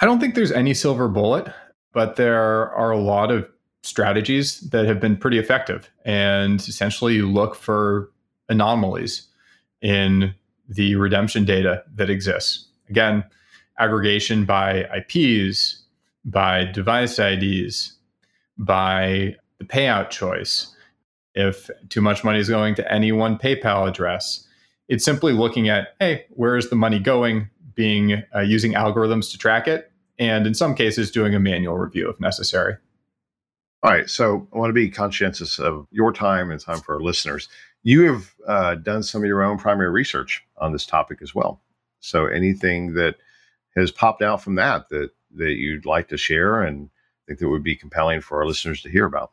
I 0.01 0.05
don't 0.05 0.19
think 0.19 0.35
there's 0.35 0.51
any 0.51 0.73
silver 0.73 1.07
bullet, 1.07 1.47
but 1.93 2.17
there 2.17 2.69
are 2.73 2.91
a 2.91 2.99
lot 2.99 3.31
of 3.31 3.47
strategies 3.83 4.59
that 4.71 4.85
have 4.85 4.99
been 4.99 5.15
pretty 5.15 5.39
effective. 5.39 5.89
And 6.03 6.59
essentially, 6.59 7.13
you 7.15 7.31
look 7.31 7.55
for 7.55 8.11
anomalies 8.49 9.27
in 9.81 10.35
the 10.67 10.95
redemption 10.95 11.45
data 11.45 11.83
that 11.95 12.09
exists. 12.09 12.67
Again, 12.89 13.23
aggregation 13.79 14.43
by 14.43 14.89
IPs, 14.93 15.83
by 16.25 16.65
device 16.65 17.17
IDs, 17.17 17.93
by 18.57 19.35
the 19.63 19.73
payout 19.73 20.09
choice. 20.09 20.67
If 21.35 21.69
too 21.89 22.01
much 22.01 22.23
money 22.23 22.39
is 22.39 22.49
going 22.49 22.75
to 22.75 22.91
any 22.91 23.11
one 23.11 23.37
PayPal 23.37 23.87
address, 23.87 24.47
it's 24.87 25.03
simply 25.03 25.33
looking 25.33 25.67
at, 25.69 25.95
hey, 25.99 26.25
where 26.29 26.57
is 26.57 26.69
the 26.69 26.75
money 26.75 26.99
going? 26.99 27.49
Being 27.75 28.23
uh, 28.35 28.41
using 28.41 28.73
algorithms 28.73 29.31
to 29.31 29.37
track 29.37 29.67
it, 29.67 29.91
and 30.19 30.45
in 30.45 30.53
some 30.53 30.75
cases, 30.75 31.09
doing 31.09 31.33
a 31.33 31.39
manual 31.39 31.75
review 31.77 32.07
if 32.07 32.19
necessary. 32.19 32.75
All 33.81 33.91
right. 33.91 34.07
So 34.09 34.47
I 34.53 34.57
want 34.57 34.69
to 34.69 34.73
be 34.73 34.89
conscientious 34.89 35.59
of 35.59 35.87
your 35.91 36.13
time 36.13 36.51
and 36.51 36.61
time 36.61 36.79
for 36.79 36.95
our 36.95 37.01
listeners. 37.01 37.49
You 37.81 38.13
have 38.13 38.33
uh, 38.47 38.75
done 38.75 39.03
some 39.03 39.23
of 39.23 39.27
your 39.27 39.41
own 39.41 39.57
primary 39.57 39.89
research 39.89 40.43
on 40.57 40.71
this 40.71 40.85
topic 40.85 41.19
as 41.21 41.33
well. 41.33 41.61
So 41.99 42.27
anything 42.27 42.93
that 42.93 43.15
has 43.75 43.91
popped 43.91 44.21
out 44.21 44.41
from 44.41 44.55
that 44.55 44.89
that 44.89 45.09
that 45.35 45.53
you'd 45.53 45.85
like 45.85 46.09
to 46.09 46.17
share 46.17 46.61
and 46.61 46.91
think 47.27 47.39
that 47.39 47.49
would 47.49 47.63
be 47.63 47.75
compelling 47.75 48.21
for 48.21 48.37
our 48.37 48.45
listeners 48.45 48.81
to 48.83 48.89
hear 48.89 49.05
about? 49.05 49.31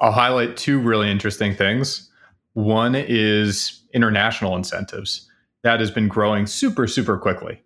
I'll 0.00 0.12
highlight 0.12 0.56
two 0.56 0.80
really 0.80 1.10
interesting 1.10 1.54
things. 1.54 2.10
One 2.54 2.94
is 2.94 3.82
international 3.92 4.56
incentives. 4.56 5.28
That 5.62 5.80
has 5.80 5.90
been 5.90 6.08
growing 6.08 6.46
super, 6.46 6.86
super 6.86 7.18
quickly. 7.18 7.62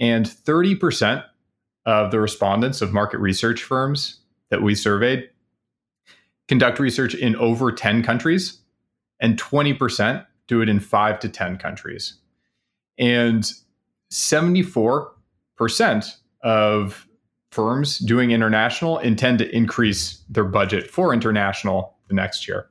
And 0.00 0.26
30% 0.26 1.24
of 1.84 2.10
the 2.10 2.20
respondents 2.20 2.80
of 2.80 2.92
market 2.92 3.18
research 3.18 3.62
firms 3.62 4.20
that 4.50 4.62
we 4.62 4.74
surveyed 4.74 5.28
conduct 6.48 6.78
research 6.78 7.14
in 7.14 7.36
over 7.36 7.70
10 7.70 8.02
countries, 8.02 8.58
and 9.20 9.38
20% 9.38 10.26
do 10.46 10.62
it 10.62 10.68
in 10.68 10.80
five 10.80 11.20
to 11.20 11.28
10 11.28 11.58
countries. 11.58 12.14
And 12.98 13.50
74% 14.10 16.16
of 16.42 17.06
firms 17.50 17.98
doing 17.98 18.30
international 18.30 18.98
intend 18.98 19.38
to 19.38 19.56
increase 19.56 20.22
their 20.28 20.44
budget 20.44 20.90
for 20.90 21.12
international 21.12 21.96
the 22.08 22.14
next 22.14 22.46
year. 22.46 22.68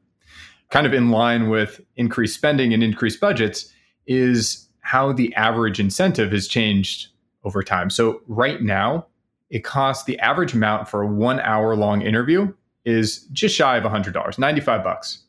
Kind 0.69 0.85
of 0.85 0.93
in 0.93 1.09
line 1.09 1.49
with 1.49 1.81
increased 1.95 2.35
spending 2.35 2.73
and 2.73 2.83
increased 2.83 3.19
budgets 3.19 3.71
is 4.05 4.67
how 4.81 5.11
the 5.11 5.33
average 5.35 5.79
incentive 5.79 6.31
has 6.31 6.47
changed 6.47 7.07
over 7.43 7.63
time. 7.63 7.89
So, 7.89 8.21
right 8.27 8.61
now, 8.61 9.07
it 9.49 9.63
costs 9.63 10.05
the 10.05 10.19
average 10.19 10.53
amount 10.53 10.89
for 10.89 11.01
a 11.01 11.07
one 11.07 11.39
hour 11.39 11.75
long 11.75 12.01
interview 12.01 12.53
is 12.85 13.19
just 13.31 13.55
shy 13.55 13.77
of 13.77 13.83
$100, 13.83 14.37
95 14.37 14.83
bucks. 14.83 15.23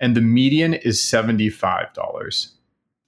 And 0.00 0.16
the 0.16 0.20
median 0.20 0.74
is 0.74 0.98
$75. 0.98 2.48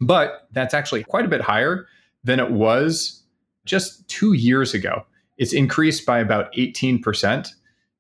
But 0.01 0.49
that's 0.53 0.75
actually 0.75 1.05
quite 1.05 1.25
a 1.25 1.29
bit 1.29 1.41
higher 1.41 1.87
than 2.23 2.39
it 2.39 2.51
was 2.51 3.23
just 3.65 4.07
two 4.09 4.35
years 4.35 4.75
ago. 4.75 5.05
It's 5.37 5.53
increased 5.53 6.07
by 6.07 6.19
about 6.21 6.53
18%. 6.55 7.53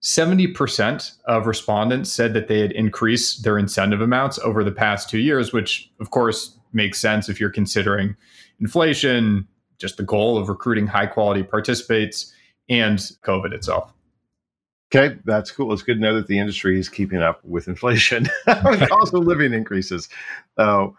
70% 0.02 1.12
of 1.24 1.46
respondents 1.46 2.12
said 2.12 2.34
that 2.34 2.46
they 2.46 2.60
had 2.60 2.72
increased 2.72 3.42
their 3.42 3.58
incentive 3.58 4.02
amounts 4.02 4.38
over 4.40 4.62
the 4.62 4.70
past 4.70 5.08
two 5.08 5.18
years, 5.18 5.52
which 5.52 5.90
of 5.98 6.10
course 6.10 6.58
makes 6.74 7.00
sense 7.00 7.28
if 7.28 7.40
you're 7.40 7.50
considering 7.50 8.14
inflation, 8.60 9.48
just 9.78 9.96
the 9.96 10.02
goal 10.02 10.36
of 10.36 10.48
recruiting 10.48 10.86
high 10.86 11.06
quality 11.06 11.42
participants, 11.42 12.34
and 12.68 12.98
COVID 13.24 13.52
itself. 13.52 13.92
Okay, 14.94 15.16
that's 15.24 15.50
cool. 15.50 15.72
It's 15.72 15.82
good 15.82 15.94
to 15.94 16.00
know 16.00 16.14
that 16.14 16.26
the 16.26 16.38
industry 16.38 16.78
is 16.78 16.88
keeping 16.88 17.22
up 17.22 17.44
with 17.44 17.66
inflation, 17.66 18.28
with 18.46 18.82
of 18.92 19.12
living 19.12 19.52
increases. 19.52 20.08
So, 20.56 20.96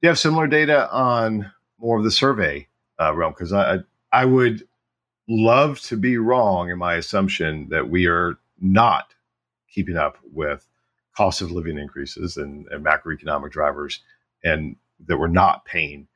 do 0.00 0.06
you 0.06 0.08
have 0.08 0.18
similar 0.18 0.46
data 0.46 0.90
on 0.90 1.50
more 1.78 1.98
of 1.98 2.04
the 2.04 2.10
survey 2.10 2.66
uh, 3.00 3.14
realm? 3.14 3.32
Because 3.32 3.52
I, 3.52 3.78
I 4.12 4.24
would 4.24 4.66
love 5.28 5.80
to 5.80 5.96
be 5.96 6.18
wrong 6.18 6.70
in 6.70 6.78
my 6.78 6.94
assumption 6.94 7.68
that 7.70 7.88
we 7.88 8.06
are 8.06 8.38
not 8.60 9.14
keeping 9.68 9.96
up 9.96 10.18
with 10.32 10.66
cost 11.16 11.40
of 11.40 11.50
living 11.50 11.78
increases 11.78 12.36
and, 12.36 12.66
and 12.68 12.84
macroeconomic 12.84 13.50
drivers, 13.50 14.00
and 14.44 14.76
that 15.06 15.18
we're 15.18 15.26
not 15.26 15.64
paying 15.64 16.06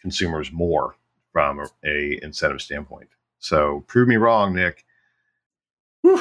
consumers 0.00 0.52
more 0.52 0.96
from 1.32 1.60
a, 1.84 2.18
incentive 2.22 2.62
standpoint. 2.62 3.08
So 3.38 3.84
prove 3.88 4.08
me 4.08 4.16
wrong, 4.16 4.54
Nick. 4.54 4.84
Whew. 6.02 6.20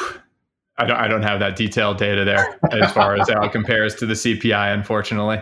I 0.78 0.86
don't, 0.86 0.98
I 0.98 1.08
don't 1.08 1.22
have 1.22 1.40
that 1.40 1.56
detailed 1.56 1.98
data 1.98 2.26
there 2.26 2.60
as 2.72 2.92
far 2.92 3.16
as 3.16 3.30
how 3.30 3.44
it 3.44 3.52
compares 3.52 3.94
to 3.96 4.08
the 4.08 4.16
CPI, 4.16 4.74
unfortunately. 4.74 5.42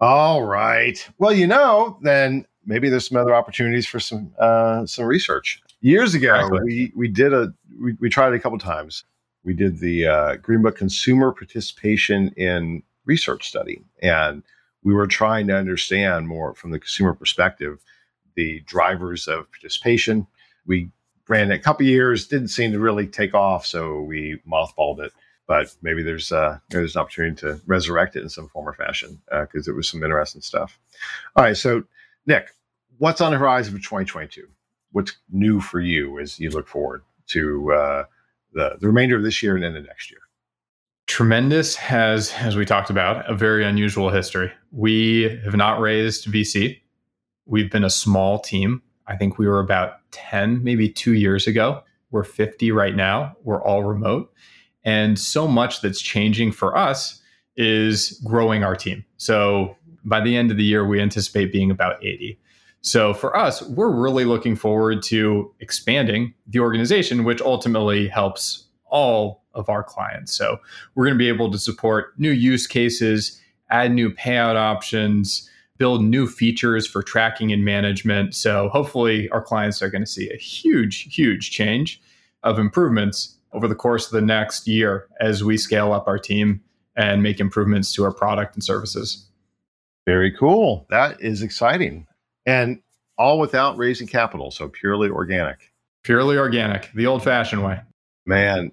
All 0.00 0.42
right. 0.42 1.08
Well, 1.18 1.32
you 1.32 1.46
know, 1.46 1.98
then 2.02 2.44
maybe 2.66 2.90
there's 2.90 3.08
some 3.08 3.16
other 3.16 3.34
opportunities 3.34 3.86
for 3.86 4.00
some 4.00 4.32
uh, 4.38 4.84
some 4.84 5.06
research. 5.06 5.62
Years 5.82 6.14
ago, 6.14 6.34
exactly. 6.34 6.60
we 6.64 6.92
we 6.94 7.08
did 7.08 7.32
a 7.32 7.52
we, 7.80 7.94
we 8.00 8.08
tried 8.08 8.32
it 8.32 8.36
a 8.36 8.40
couple 8.40 8.58
times. 8.58 9.04
We 9.44 9.52
did 9.52 9.80
the 9.80 10.06
uh, 10.06 10.36
Greenbook 10.36 10.76
Consumer 10.76 11.32
Participation 11.32 12.28
in 12.36 12.84
Research 13.04 13.48
Study, 13.48 13.82
and 14.00 14.44
we 14.84 14.94
were 14.94 15.08
trying 15.08 15.48
to 15.48 15.56
understand 15.56 16.28
more 16.28 16.54
from 16.54 16.70
the 16.70 16.78
consumer 16.78 17.14
perspective 17.14 17.82
the 18.34 18.60
drivers 18.60 19.28
of 19.28 19.50
participation. 19.50 20.26
We 20.66 20.90
ran 21.28 21.50
it 21.50 21.56
a 21.56 21.58
couple 21.58 21.84
years, 21.84 22.28
didn't 22.28 22.48
seem 22.48 22.72
to 22.72 22.78
really 22.78 23.06
take 23.06 23.34
off, 23.34 23.66
so 23.66 24.00
we 24.02 24.40
mothballed 24.48 25.00
it. 25.00 25.12
But 25.48 25.74
maybe 25.82 26.04
there's 26.04 26.30
uh, 26.30 26.58
there's 26.70 26.94
an 26.94 27.00
opportunity 27.00 27.36
to 27.40 27.60
resurrect 27.66 28.14
it 28.14 28.22
in 28.22 28.28
some 28.28 28.48
form 28.48 28.68
or 28.68 28.72
fashion 28.72 29.20
because 29.28 29.66
uh, 29.66 29.72
it 29.72 29.74
was 29.74 29.88
some 29.88 30.02
interesting 30.02 30.42
stuff. 30.42 30.78
All 31.34 31.42
right, 31.42 31.56
so 31.56 31.82
Nick, 32.26 32.50
what's 32.98 33.20
on 33.20 33.32
the 33.32 33.38
horizon 33.38 33.74
for 33.74 33.82
2022? 33.82 34.46
What's 34.92 35.16
new 35.30 35.60
for 35.60 35.80
you 35.80 36.18
as 36.18 36.38
you 36.38 36.50
look 36.50 36.68
forward 36.68 37.02
to 37.28 37.72
uh, 37.72 38.04
the, 38.52 38.76
the 38.80 38.86
remainder 38.86 39.16
of 39.16 39.22
this 39.22 39.42
year 39.42 39.56
and 39.56 39.64
into 39.64 39.82
next 39.82 40.10
year? 40.10 40.20
Tremendous 41.06 41.76
has, 41.76 42.32
as 42.34 42.56
we 42.56 42.64
talked 42.64 42.90
about, 42.90 43.28
a 43.28 43.34
very 43.34 43.64
unusual 43.64 44.10
history. 44.10 44.52
We 44.70 45.40
have 45.44 45.56
not 45.56 45.80
raised 45.80 46.26
VC. 46.26 46.80
We've 47.44 47.70
been 47.70 47.84
a 47.84 47.90
small 47.90 48.38
team. 48.38 48.82
I 49.06 49.16
think 49.16 49.36
we 49.36 49.48
were 49.48 49.58
about 49.58 49.94
10, 50.12 50.62
maybe 50.62 50.88
two 50.88 51.14
years 51.14 51.46
ago. 51.46 51.82
We're 52.10 52.24
50 52.24 52.70
right 52.70 52.94
now. 52.94 53.36
We're 53.42 53.62
all 53.62 53.82
remote. 53.82 54.32
And 54.84 55.18
so 55.18 55.48
much 55.48 55.80
that's 55.80 56.00
changing 56.00 56.52
for 56.52 56.76
us 56.76 57.20
is 57.56 58.20
growing 58.24 58.64
our 58.64 58.76
team. 58.76 59.04
So 59.16 59.76
by 60.04 60.20
the 60.20 60.36
end 60.36 60.50
of 60.50 60.56
the 60.56 60.64
year, 60.64 60.86
we 60.86 61.00
anticipate 61.00 61.52
being 61.52 61.70
about 61.70 62.02
80. 62.02 62.38
So 62.82 63.14
for 63.14 63.36
us, 63.36 63.62
we're 63.62 63.90
really 63.90 64.24
looking 64.24 64.56
forward 64.56 65.02
to 65.04 65.54
expanding 65.60 66.34
the 66.48 66.58
organization, 66.58 67.24
which 67.24 67.40
ultimately 67.40 68.08
helps 68.08 68.66
all 68.86 69.44
of 69.54 69.68
our 69.68 69.84
clients. 69.84 70.32
So 70.36 70.58
we're 70.94 71.04
going 71.04 71.14
to 71.14 71.18
be 71.18 71.28
able 71.28 71.50
to 71.52 71.58
support 71.58 72.18
new 72.18 72.30
use 72.30 72.66
cases, 72.66 73.40
add 73.70 73.92
new 73.92 74.10
payout 74.10 74.56
options, 74.56 75.48
build 75.78 76.04
new 76.04 76.26
features 76.26 76.86
for 76.86 77.02
tracking 77.02 77.52
and 77.52 77.64
management. 77.64 78.34
So 78.34 78.68
hopefully 78.68 79.28
our 79.30 79.42
clients 79.42 79.80
are 79.80 79.90
going 79.90 80.02
to 80.02 80.10
see 80.10 80.30
a 80.30 80.36
huge, 80.36 81.14
huge 81.14 81.50
change 81.50 82.00
of 82.42 82.58
improvements 82.58 83.36
over 83.52 83.68
the 83.68 83.74
course 83.74 84.06
of 84.06 84.12
the 84.12 84.22
next 84.22 84.66
year 84.66 85.08
as 85.20 85.44
we 85.44 85.56
scale 85.56 85.92
up 85.92 86.08
our 86.08 86.18
team 86.18 86.60
and 86.96 87.22
make 87.22 87.38
improvements 87.38 87.92
to 87.94 88.04
our 88.04 88.12
product 88.12 88.54
and 88.54 88.64
services. 88.64 89.26
Very 90.04 90.32
cool. 90.36 90.86
That 90.90 91.20
is 91.20 91.42
exciting. 91.42 92.06
And 92.46 92.82
all 93.18 93.38
without 93.38 93.76
raising 93.76 94.06
capital. 94.06 94.50
So 94.50 94.68
purely 94.68 95.08
organic. 95.08 95.72
Purely 96.02 96.36
organic, 96.36 96.90
the 96.94 97.06
old 97.06 97.22
fashioned 97.22 97.64
way. 97.64 97.80
Man, 98.26 98.72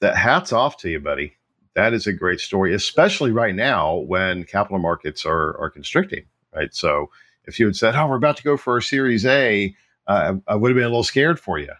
that 0.00 0.16
hats 0.16 0.52
off 0.52 0.76
to 0.78 0.90
you, 0.90 0.98
buddy. 0.98 1.34
That 1.74 1.94
is 1.94 2.08
a 2.08 2.12
great 2.12 2.40
story, 2.40 2.74
especially 2.74 3.30
right 3.30 3.54
now 3.54 3.94
when 3.94 4.42
capital 4.42 4.80
markets 4.80 5.24
are, 5.24 5.56
are 5.60 5.70
constricting, 5.70 6.24
right? 6.52 6.74
So 6.74 7.10
if 7.44 7.60
you 7.60 7.66
had 7.66 7.76
said, 7.76 7.94
oh, 7.94 8.08
we're 8.08 8.16
about 8.16 8.36
to 8.38 8.42
go 8.42 8.56
for 8.56 8.76
a 8.76 8.82
Series 8.82 9.24
A, 9.24 9.74
uh, 10.08 10.34
I 10.48 10.56
would 10.56 10.70
have 10.70 10.76
been 10.76 10.84
a 10.84 10.88
little 10.88 11.04
scared 11.04 11.38
for 11.38 11.58
you. 11.58 11.72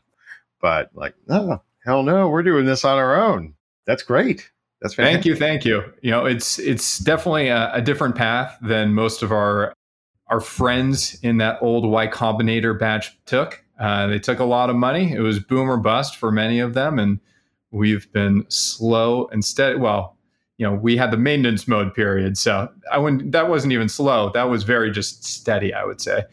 But 0.61 0.91
like, 0.95 1.15
no, 1.27 1.63
hell 1.85 2.05
no, 2.05 2.29
we're 2.29 2.45
doing 2.45 2.67
this 2.67 2.85
on 2.85 2.99
our 2.99 3.21
own. 3.21 3.55
That's 3.87 4.05
great. 4.05 4.51
That's 4.81 4.95
fantastic. 4.95 5.15
thank 5.15 5.27
you, 5.27 5.35
thank 5.35 5.65
you. 5.65 5.93
You 6.03 6.13
know, 6.13 6.27
it's 6.27 6.61
it's 6.61 7.01
definitely 7.01 7.49
a, 7.49 7.75
a, 7.75 7.83
different 7.83 8.15
path 8.15 8.57
than 8.63 8.95
most 8.95 9.25
of 9.25 9.33
our 9.33 9.75
our 10.29 10.41
friends 10.41 11.19
in 11.23 11.39
that 11.39 11.59
old 11.63 11.89
Y 11.89 12.07
Combinator 12.07 12.79
batch 12.79 13.17
took. 13.27 13.65
Uh, 13.79 14.07
they 14.09 14.19
took 14.19 14.39
a 14.39 14.45
lot 14.45 14.71
of 14.71 14.77
money. 14.77 15.13
It 15.13 15.21
was 15.21 15.39
boom 15.39 15.71
or 15.71 15.77
bust 15.77 16.17
for 16.17 16.33
many 16.33 16.59
of 16.59 16.75
them, 16.75 16.99
and 16.99 17.21
we've 17.71 18.11
been 18.13 18.45
slow 18.49 19.27
and 19.29 19.45
steady. 19.45 19.79
Well, 19.79 20.17
you 20.57 20.67
know, 20.67 20.75
we 20.75 20.97
had 20.97 21.13
the 21.13 21.17
maintenance 21.17 21.69
mode 21.69 21.95
period, 21.95 22.37
so 22.37 22.69
I 22.91 22.99
wouldn't. 22.99 23.33
That 23.33 23.49
wasn't 23.49 23.73
even 23.73 23.89
slow. 23.89 24.31
That 24.35 24.51
was 24.51 24.65
very 24.65 24.91
just 24.91 25.25
steady, 25.25 25.73
I 25.73 25.85
would 25.85 26.01
say. 26.01 26.25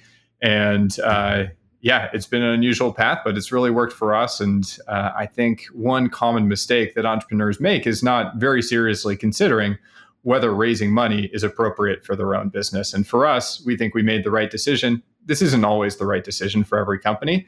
And 0.42 1.00
uh, 1.00 1.46
yeah, 1.82 2.10
it's 2.14 2.26
been 2.26 2.42
an 2.42 2.50
unusual 2.50 2.92
path, 2.92 3.20
but 3.24 3.38
it's 3.38 3.52
really 3.52 3.70
worked 3.70 3.94
for 3.94 4.16
us. 4.16 4.40
And 4.40 4.78
uh, 4.88 5.12
I 5.16 5.28
think 5.28 5.66
one 5.72 6.10
common 6.10 6.48
mistake 6.48 6.96
that 6.96 7.06
entrepreneurs 7.06 7.60
make 7.60 7.86
is 7.86 8.02
not 8.02 8.38
very 8.38 8.64
seriously 8.64 9.16
considering 9.16 9.78
whether 10.26 10.56
raising 10.56 10.92
money 10.92 11.30
is 11.34 11.44
appropriate 11.44 12.04
for 12.04 12.16
their 12.16 12.34
own 12.34 12.50
business. 12.50 12.96
And 12.96 13.06
for 13.08 13.28
us, 13.28 13.64
we 13.64 13.78
think 13.78 13.94
we 13.94 14.02
made 14.02 14.24
the 14.24 14.32
right 14.32 14.50
decision. 14.50 15.04
This 15.24 15.40
isn't 15.40 15.64
always 15.64 15.98
the 15.98 16.08
right 16.08 16.24
decision 16.24 16.64
for 16.64 16.80
every 16.80 16.98
company, 16.98 17.46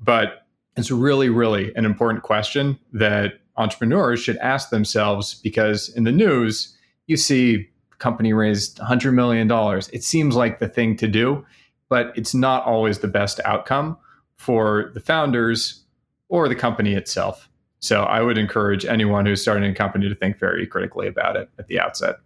but 0.00 0.46
it's 0.76 0.92
really, 0.92 1.28
really 1.30 1.74
an 1.74 1.84
important 1.84 2.22
question 2.22 2.78
that 2.92 3.40
entrepreneurs 3.56 4.20
should 4.20 4.36
ask 4.36 4.70
themselves 4.70 5.34
because 5.34 5.88
in 5.88 6.04
the 6.04 6.12
news, 6.12 6.78
you 7.08 7.16
see 7.16 7.68
company 7.98 8.32
raised 8.32 8.78
$100 8.78 9.12
million. 9.14 9.50
It 9.92 10.04
seems 10.04 10.36
like 10.36 10.60
the 10.60 10.68
thing 10.68 10.96
to 10.98 11.08
do, 11.08 11.44
but 11.88 12.12
it's 12.16 12.34
not 12.34 12.64
always 12.64 13.00
the 13.00 13.08
best 13.08 13.40
outcome 13.44 13.98
for 14.36 14.92
the 14.94 15.00
founders 15.00 15.82
or 16.28 16.48
the 16.48 16.54
company 16.54 16.94
itself. 16.94 17.48
So 17.82 18.04
I 18.04 18.22
would 18.22 18.38
encourage 18.38 18.84
anyone 18.84 19.26
who's 19.26 19.42
starting 19.42 19.70
a 19.70 19.74
company 19.74 20.08
to 20.08 20.14
think 20.14 20.38
very 20.38 20.66
critically 20.66 21.08
about 21.08 21.36
it 21.36 21.50
at 21.58 21.66
the 21.66 21.80
outset. 21.80 22.16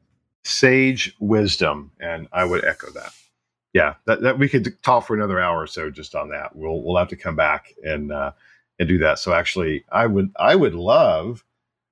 Sage 0.44 1.16
wisdom, 1.18 1.90
and 1.98 2.28
I 2.32 2.44
would 2.44 2.64
echo 2.64 2.90
that. 2.92 3.12
Yeah, 3.72 3.94
that, 4.06 4.22
that 4.22 4.38
we 4.38 4.48
could 4.48 4.80
talk 4.82 5.06
for 5.06 5.16
another 5.16 5.40
hour 5.40 5.62
or 5.62 5.66
so 5.66 5.90
just 5.90 6.14
on 6.14 6.28
that. 6.30 6.54
We'll 6.54 6.82
we'll 6.82 6.96
have 6.96 7.08
to 7.08 7.16
come 7.16 7.36
back 7.36 7.74
and 7.82 8.12
uh, 8.12 8.32
and 8.78 8.88
do 8.88 8.98
that. 8.98 9.18
So 9.18 9.32
actually, 9.32 9.84
I 9.90 10.06
would 10.06 10.30
I 10.38 10.54
would 10.54 10.74
love 10.74 11.44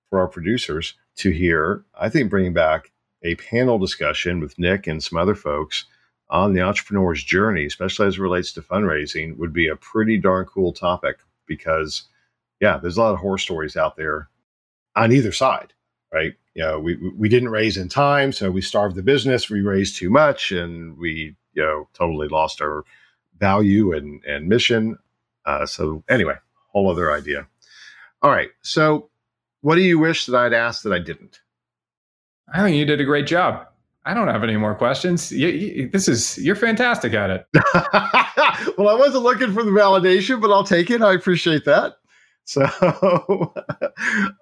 for 0.09 0.20
our 0.20 0.29
producers 0.29 0.94
to 1.16 1.31
hear. 1.31 1.85
I 1.98 2.09
think 2.09 2.31
bringing 2.31 2.53
back 2.53 2.92
a 3.22 3.35
panel 3.37 3.79
discussion 3.79 4.40
with 4.40 4.59
Nick 4.59 4.87
and 4.87 5.03
some 5.03 5.18
other 5.18 5.35
folks 5.35 5.87
on 6.31 6.53
the 6.53 6.61
entrepreneur's 6.61 7.22
journey, 7.22 7.64
especially 7.66 8.07
as 8.07 8.14
it 8.14 8.20
relates 8.20 8.53
to 8.53 8.62
fundraising, 8.62 9.37
would 9.37 9.53
be 9.53 9.68
a 9.68 9.77
pretty 9.77 10.18
darn 10.18 10.44
cool 10.46 10.72
topic 10.72 11.18
because, 11.46 12.05
yeah, 12.64 12.79
there's 12.79 12.96
a 12.96 13.00
lot 13.03 13.12
of 13.12 13.20
horror 13.20 13.37
stories 13.37 13.77
out 13.77 13.94
there 13.94 14.31
on 14.96 15.12
either 15.12 15.33
side, 15.33 15.74
right? 16.11 16.33
You 16.55 16.62
know, 16.62 16.81
we 16.81 16.96
we 17.14 17.29
didn't 17.29 17.50
raise 17.50 17.77
in 17.77 17.90
time, 17.90 18.33
so 18.33 18.50
we 18.50 18.62
starved 18.62 18.96
the 18.96 19.03
business. 19.03 19.50
We 19.50 19.61
raised 19.61 19.96
too 19.96 20.09
much, 20.09 20.50
and 20.50 20.96
we 20.96 21.37
you 21.53 21.62
know 21.62 21.88
totally 21.92 22.27
lost 22.29 22.62
our 22.62 22.85
value 23.38 23.92
and 23.92 24.24
and 24.24 24.48
mission. 24.48 24.98
Uh, 25.44 25.66
so 25.66 26.03
anyway, 26.09 26.37
whole 26.68 26.90
other 26.90 27.12
idea. 27.12 27.46
All 28.22 28.31
right, 28.31 28.48
so 28.62 29.11
what 29.61 29.74
do 29.74 29.83
you 29.83 29.98
wish 29.98 30.24
that 30.24 30.35
I'd 30.35 30.55
asked 30.55 30.85
that 30.85 30.92
I 30.94 31.00
didn't? 31.00 31.40
I 32.55 32.62
think 32.62 32.79
you 32.79 32.87
did 32.87 33.00
a 33.03 33.05
great 33.05 33.27
job. 33.27 33.66
I 34.07 34.14
don't 34.14 34.29
have 34.29 34.42
any 34.42 34.57
more 34.57 34.74
questions. 34.74 35.31
You, 35.31 35.48
you, 35.48 35.88
this 35.90 36.09
is 36.09 36.38
you're 36.38 36.57
fantastic 36.57 37.12
at 37.12 37.29
it. 37.29 37.46
well, 38.79 38.88
I 38.88 38.94
wasn't 38.94 39.24
looking 39.24 39.53
for 39.53 39.62
the 39.62 39.70
validation, 39.70 40.40
but 40.40 40.50
I'll 40.50 40.64
take 40.64 40.90
it. 40.90 41.03
I 41.03 41.12
appreciate 41.12 41.66
that. 41.66 41.98
So, 42.44 42.62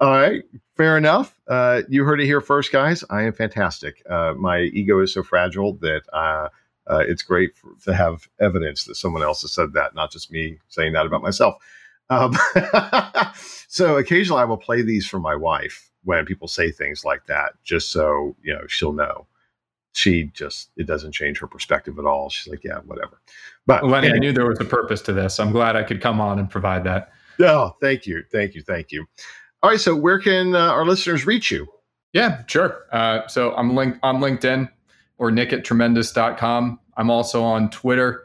all 0.00 0.18
right, 0.18 0.42
fair 0.76 0.98
enough. 0.98 1.40
Uh, 1.46 1.82
you 1.88 2.04
heard 2.04 2.20
it 2.20 2.26
here 2.26 2.40
first, 2.40 2.72
guys. 2.72 3.04
I 3.10 3.22
am 3.22 3.32
fantastic. 3.32 4.02
Uh, 4.10 4.34
my 4.36 4.60
ego 4.60 5.00
is 5.00 5.14
so 5.14 5.22
fragile 5.22 5.74
that 5.74 6.02
uh, 6.12 6.48
uh 6.88 7.04
it's 7.06 7.22
great 7.22 7.56
for, 7.56 7.74
to 7.84 7.94
have 7.94 8.28
evidence 8.40 8.84
that 8.84 8.96
someone 8.96 9.22
else 9.22 9.42
has 9.42 9.52
said 9.52 9.72
that, 9.74 9.94
not 9.94 10.10
just 10.10 10.32
me 10.32 10.58
saying 10.68 10.92
that 10.94 11.06
about 11.06 11.22
myself. 11.22 11.62
Um, 12.10 12.36
so 13.68 13.96
occasionally 13.96 14.42
I 14.42 14.46
will 14.46 14.58
play 14.58 14.82
these 14.82 15.06
for 15.06 15.20
my 15.20 15.36
wife 15.36 15.90
when 16.04 16.26
people 16.26 16.48
say 16.48 16.72
things 16.72 17.04
like 17.04 17.26
that, 17.26 17.52
just 17.62 17.92
so 17.92 18.34
you 18.42 18.52
know 18.52 18.66
she'll 18.66 18.92
know. 18.92 19.26
She 19.94 20.24
just 20.34 20.70
it 20.76 20.86
doesn't 20.86 21.12
change 21.12 21.38
her 21.38 21.46
perspective 21.46 21.98
at 21.98 22.04
all. 22.04 22.30
She's 22.30 22.50
like, 22.50 22.64
yeah, 22.64 22.78
whatever. 22.86 23.20
But 23.66 23.84
Lenny, 23.84 24.10
I 24.10 24.18
knew 24.18 24.32
there 24.32 24.46
was 24.46 24.60
a 24.60 24.64
purpose 24.64 25.02
to 25.02 25.12
this. 25.12 25.38
I'm 25.38 25.52
glad 25.52 25.76
I 25.76 25.84
could 25.84 26.00
come 26.00 26.20
on 26.20 26.40
and 26.40 26.50
provide 26.50 26.82
that. 26.84 27.12
Oh, 27.40 27.76
thank 27.80 28.06
you, 28.06 28.22
thank 28.30 28.54
you, 28.54 28.62
thank 28.62 28.92
you. 28.92 29.06
All 29.62 29.70
right, 29.70 29.80
so 29.80 29.94
where 29.94 30.18
can 30.18 30.54
uh, 30.54 30.58
our 30.58 30.84
listeners 30.84 31.26
reach 31.26 31.50
you? 31.50 31.66
Yeah, 32.12 32.42
sure. 32.46 32.84
Uh, 32.92 33.26
so 33.26 33.54
I'm 33.54 33.74
linked 33.74 33.98
on 34.02 34.18
LinkedIn 34.18 34.68
or 35.18 35.30
nick 35.30 35.52
at 35.52 35.64
tremendous.com. 35.64 36.78
I'm 36.96 37.10
also 37.10 37.42
on 37.42 37.70
Twitter, 37.70 38.24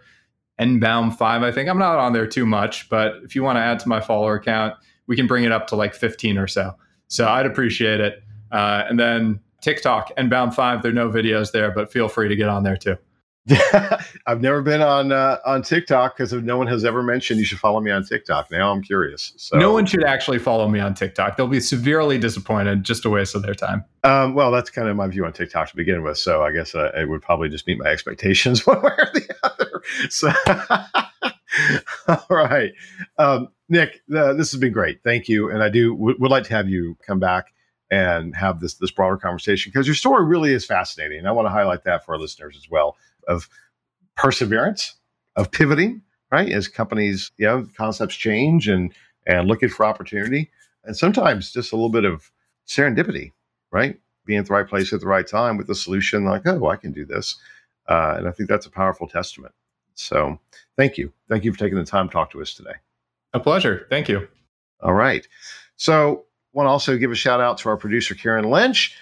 nbaum5. 0.60 1.22
I 1.22 1.52
think 1.52 1.70
I'm 1.70 1.78
not 1.78 2.00
on 2.00 2.14
there 2.14 2.28
too 2.28 2.46
much, 2.46 2.90
but 2.90 3.14
if 3.24 3.36
you 3.36 3.44
want 3.44 3.58
to 3.58 3.62
add 3.62 3.80
to 3.80 3.90
my 3.90 4.02
follower 4.02 4.36
account, 4.36 4.76
we 5.08 5.16
can 5.16 5.28
bring 5.28 5.44
it 5.44 5.52
up 5.52 5.68
to 5.68 5.76
like 5.76 5.94
15 5.94 6.38
or 6.38 6.48
so. 6.48 6.74
So 7.08 7.28
I'd 7.28 7.46
appreciate 7.46 8.00
it. 8.00 8.24
Uh, 8.52 8.84
and 8.90 9.00
then 9.00 9.40
TikTok, 9.62 10.16
nbaum5, 10.18 10.82
there 10.82 10.92
are 10.92 10.94
no 10.94 11.10
videos 11.10 11.52
there, 11.52 11.72
but 11.72 11.92
feel 11.92 12.10
free 12.10 12.28
to 12.28 12.36
get 12.36 12.50
on 12.50 12.64
there 12.64 12.78
too. 12.78 12.98
I've 14.26 14.42
never 14.42 14.62
been 14.62 14.82
on 14.82 15.12
uh, 15.12 15.38
on 15.46 15.62
TikTok 15.62 16.18
because 16.18 16.34
no 16.34 16.58
one 16.58 16.68
has 16.68 16.84
ever 16.84 17.02
mentioned 17.02 17.40
you 17.40 17.46
should 17.46 17.60
follow 17.60 17.80
me 17.80 17.92
on 17.92 18.04
TikTok. 18.04 18.52
Now 18.52 18.72
I'm 18.72 18.82
curious. 18.82 19.34
So. 19.38 19.58
No 19.58 19.72
one 19.72 19.86
should 19.86 20.04
actually 20.04 20.40
follow 20.40 20.68
me 20.68 20.80
on 20.80 20.94
TikTok. 20.94 21.38
They'll 21.38 21.48
be 21.48 21.62
severely 21.62 22.18
disappointed, 22.18 22.84
just 22.84 23.06
a 23.06 23.10
waste 23.10 23.36
of 23.36 23.44
their 23.44 23.54
time. 23.54 23.86
Um, 24.04 24.34
well, 24.34 24.52
that's 24.52 24.70
kind 24.70 24.90
of 24.90 24.98
my 24.98 25.08
view 25.08 25.26
on 25.26 25.32
TikTok 25.32 25.70
to 25.70 25.76
begin 25.76 26.04
with. 26.04 26.18
So 26.18 26.44
I 26.44 26.52
guess 26.52 26.76
uh, 26.76 26.92
it 26.96 27.08
would 27.08 27.22
probably 27.22 27.48
just 27.48 27.68
meet 27.68 27.78
my 27.78 27.86
expectations 27.86 28.66
one 28.68 28.82
way 28.82 28.92
or 28.98 29.10
the 29.14 29.36
other. 29.44 29.82
So, 30.10 30.32
all 32.30 32.38
right, 32.38 32.74
um, 33.18 33.50
Nick, 33.70 34.02
uh, 34.14 34.34
this 34.34 34.52
has 34.52 34.60
been 34.60 34.74
great. 34.74 35.04
Thank 35.04 35.30
you, 35.30 35.50
and 35.50 35.64
I 35.64 35.70
do 35.70 35.96
w- 35.96 36.18
would 36.20 36.32
like 36.32 36.44
to 36.46 36.54
have 36.54 36.68
you 36.68 36.98
come 37.06 37.20
back 37.20 37.54
and 37.90 38.36
have 38.36 38.60
this 38.60 38.76
this 38.76 38.92
broader 38.92 39.16
conversation 39.16 39.72
because 39.72 39.88
your 39.88 39.96
story 39.96 40.26
really 40.26 40.52
is 40.52 40.66
fascinating. 40.66 41.20
And 41.20 41.28
I 41.28 41.32
want 41.32 41.46
to 41.46 41.52
highlight 41.52 41.86
that 41.86 42.06
for 42.06 42.16
our 42.16 42.20
listeners 42.20 42.58
as 42.58 42.70
well 42.70 42.98
of 43.28 43.50
perseverance, 44.16 44.96
of 45.36 45.52
pivoting, 45.52 46.02
right? 46.32 46.52
As 46.52 46.68
companies, 46.68 47.32
you 47.38 47.46
know, 47.46 47.68
concepts 47.78 48.16
change 48.16 48.68
and 48.68 48.94
and 49.26 49.48
looking 49.48 49.70
for 49.70 49.86
opportunity, 49.86 50.50
and 50.86 50.96
sometimes 50.96 51.52
just 51.52 51.74
a 51.74 51.76
little 51.76 51.90
bit 51.90 52.06
of 52.06 52.32
serendipity, 52.66 53.34
right? 53.72 54.00
Being 54.26 54.40
at 54.40 54.46
the 54.46 54.54
right 54.54 54.68
place 54.68 54.94
at 54.94 55.02
the 55.02 55.08
right 55.08 55.28
time 55.28 55.58
with 55.58 55.68
the 55.68 55.76
solution 55.76 56.26
like, 56.26 56.44
oh, 56.46 56.68
I 56.68 56.78
can 56.78 56.94
do 56.94 57.06
this, 57.06 57.36
uh, 57.88 58.16
and 58.18 58.28
I 58.28 58.32
think 58.32 58.50
that's 58.50 58.66
a 58.66 58.72
powerful 58.72 59.08
testament. 59.08 59.54
So, 59.96 60.40
thank 60.78 60.98
you, 60.98 61.12
thank 61.30 61.44
you 61.44 61.52
for 61.52 61.60
taking 61.60 61.78
the 61.78 61.84
time 61.84 62.08
to 62.08 62.14
talk 62.14 62.32
to 62.32 62.42
us 62.42 62.54
today. 62.54 62.76
A 63.34 63.40
pleasure. 63.40 63.88
Thank 63.90 64.08
you. 64.08 64.28
All 64.82 64.94
right. 64.94 65.28
So, 65.76 66.26
want 66.54 66.68
to 66.68 66.72
also 66.72 66.98
give 66.98 67.12
a 67.12 67.16
shout 67.16 67.42
out 67.42 67.58
to 67.60 67.70
our 67.70 67.78
producer 67.78 68.16
Karen 68.16 68.50
Lynch, 68.50 68.96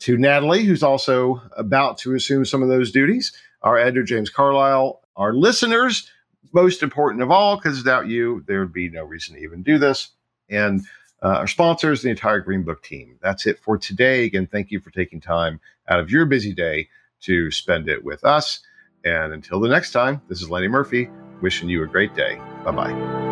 to 0.00 0.16
Natalie, 0.16 0.64
who's 0.64 0.82
also 0.82 1.40
about 1.56 1.98
to 1.98 2.14
assume 2.14 2.44
some 2.44 2.62
of 2.62 2.68
those 2.68 2.90
duties 2.90 3.32
our 3.62 3.78
editor, 3.78 4.02
James 4.02 4.30
Carlisle, 4.30 5.00
our 5.16 5.34
listeners, 5.34 6.10
most 6.52 6.82
important 6.82 7.22
of 7.22 7.30
all, 7.30 7.56
because 7.56 7.78
without 7.78 8.08
you, 8.08 8.44
there 8.46 8.60
would 8.60 8.72
be 8.72 8.88
no 8.88 9.04
reason 9.04 9.36
to 9.36 9.42
even 9.42 9.62
do 9.62 9.78
this. 9.78 10.10
And 10.50 10.82
uh, 11.22 11.28
our 11.28 11.46
sponsors, 11.46 12.02
the 12.02 12.10
entire 12.10 12.42
Greenbook 12.42 12.82
team. 12.82 13.18
That's 13.22 13.46
it 13.46 13.58
for 13.58 13.78
today. 13.78 14.24
Again, 14.24 14.48
thank 14.50 14.70
you 14.70 14.80
for 14.80 14.90
taking 14.90 15.20
time 15.20 15.60
out 15.88 16.00
of 16.00 16.10
your 16.10 16.26
busy 16.26 16.52
day 16.52 16.88
to 17.22 17.50
spend 17.50 17.88
it 17.88 18.04
with 18.04 18.24
us. 18.24 18.60
And 19.04 19.32
until 19.32 19.60
the 19.60 19.68
next 19.68 19.92
time, 19.92 20.20
this 20.28 20.42
is 20.42 20.50
Lenny 20.50 20.68
Murphy 20.68 21.08
wishing 21.40 21.68
you 21.68 21.82
a 21.82 21.86
great 21.86 22.14
day. 22.14 22.36
Bye 22.64 22.72
bye. 22.72 23.31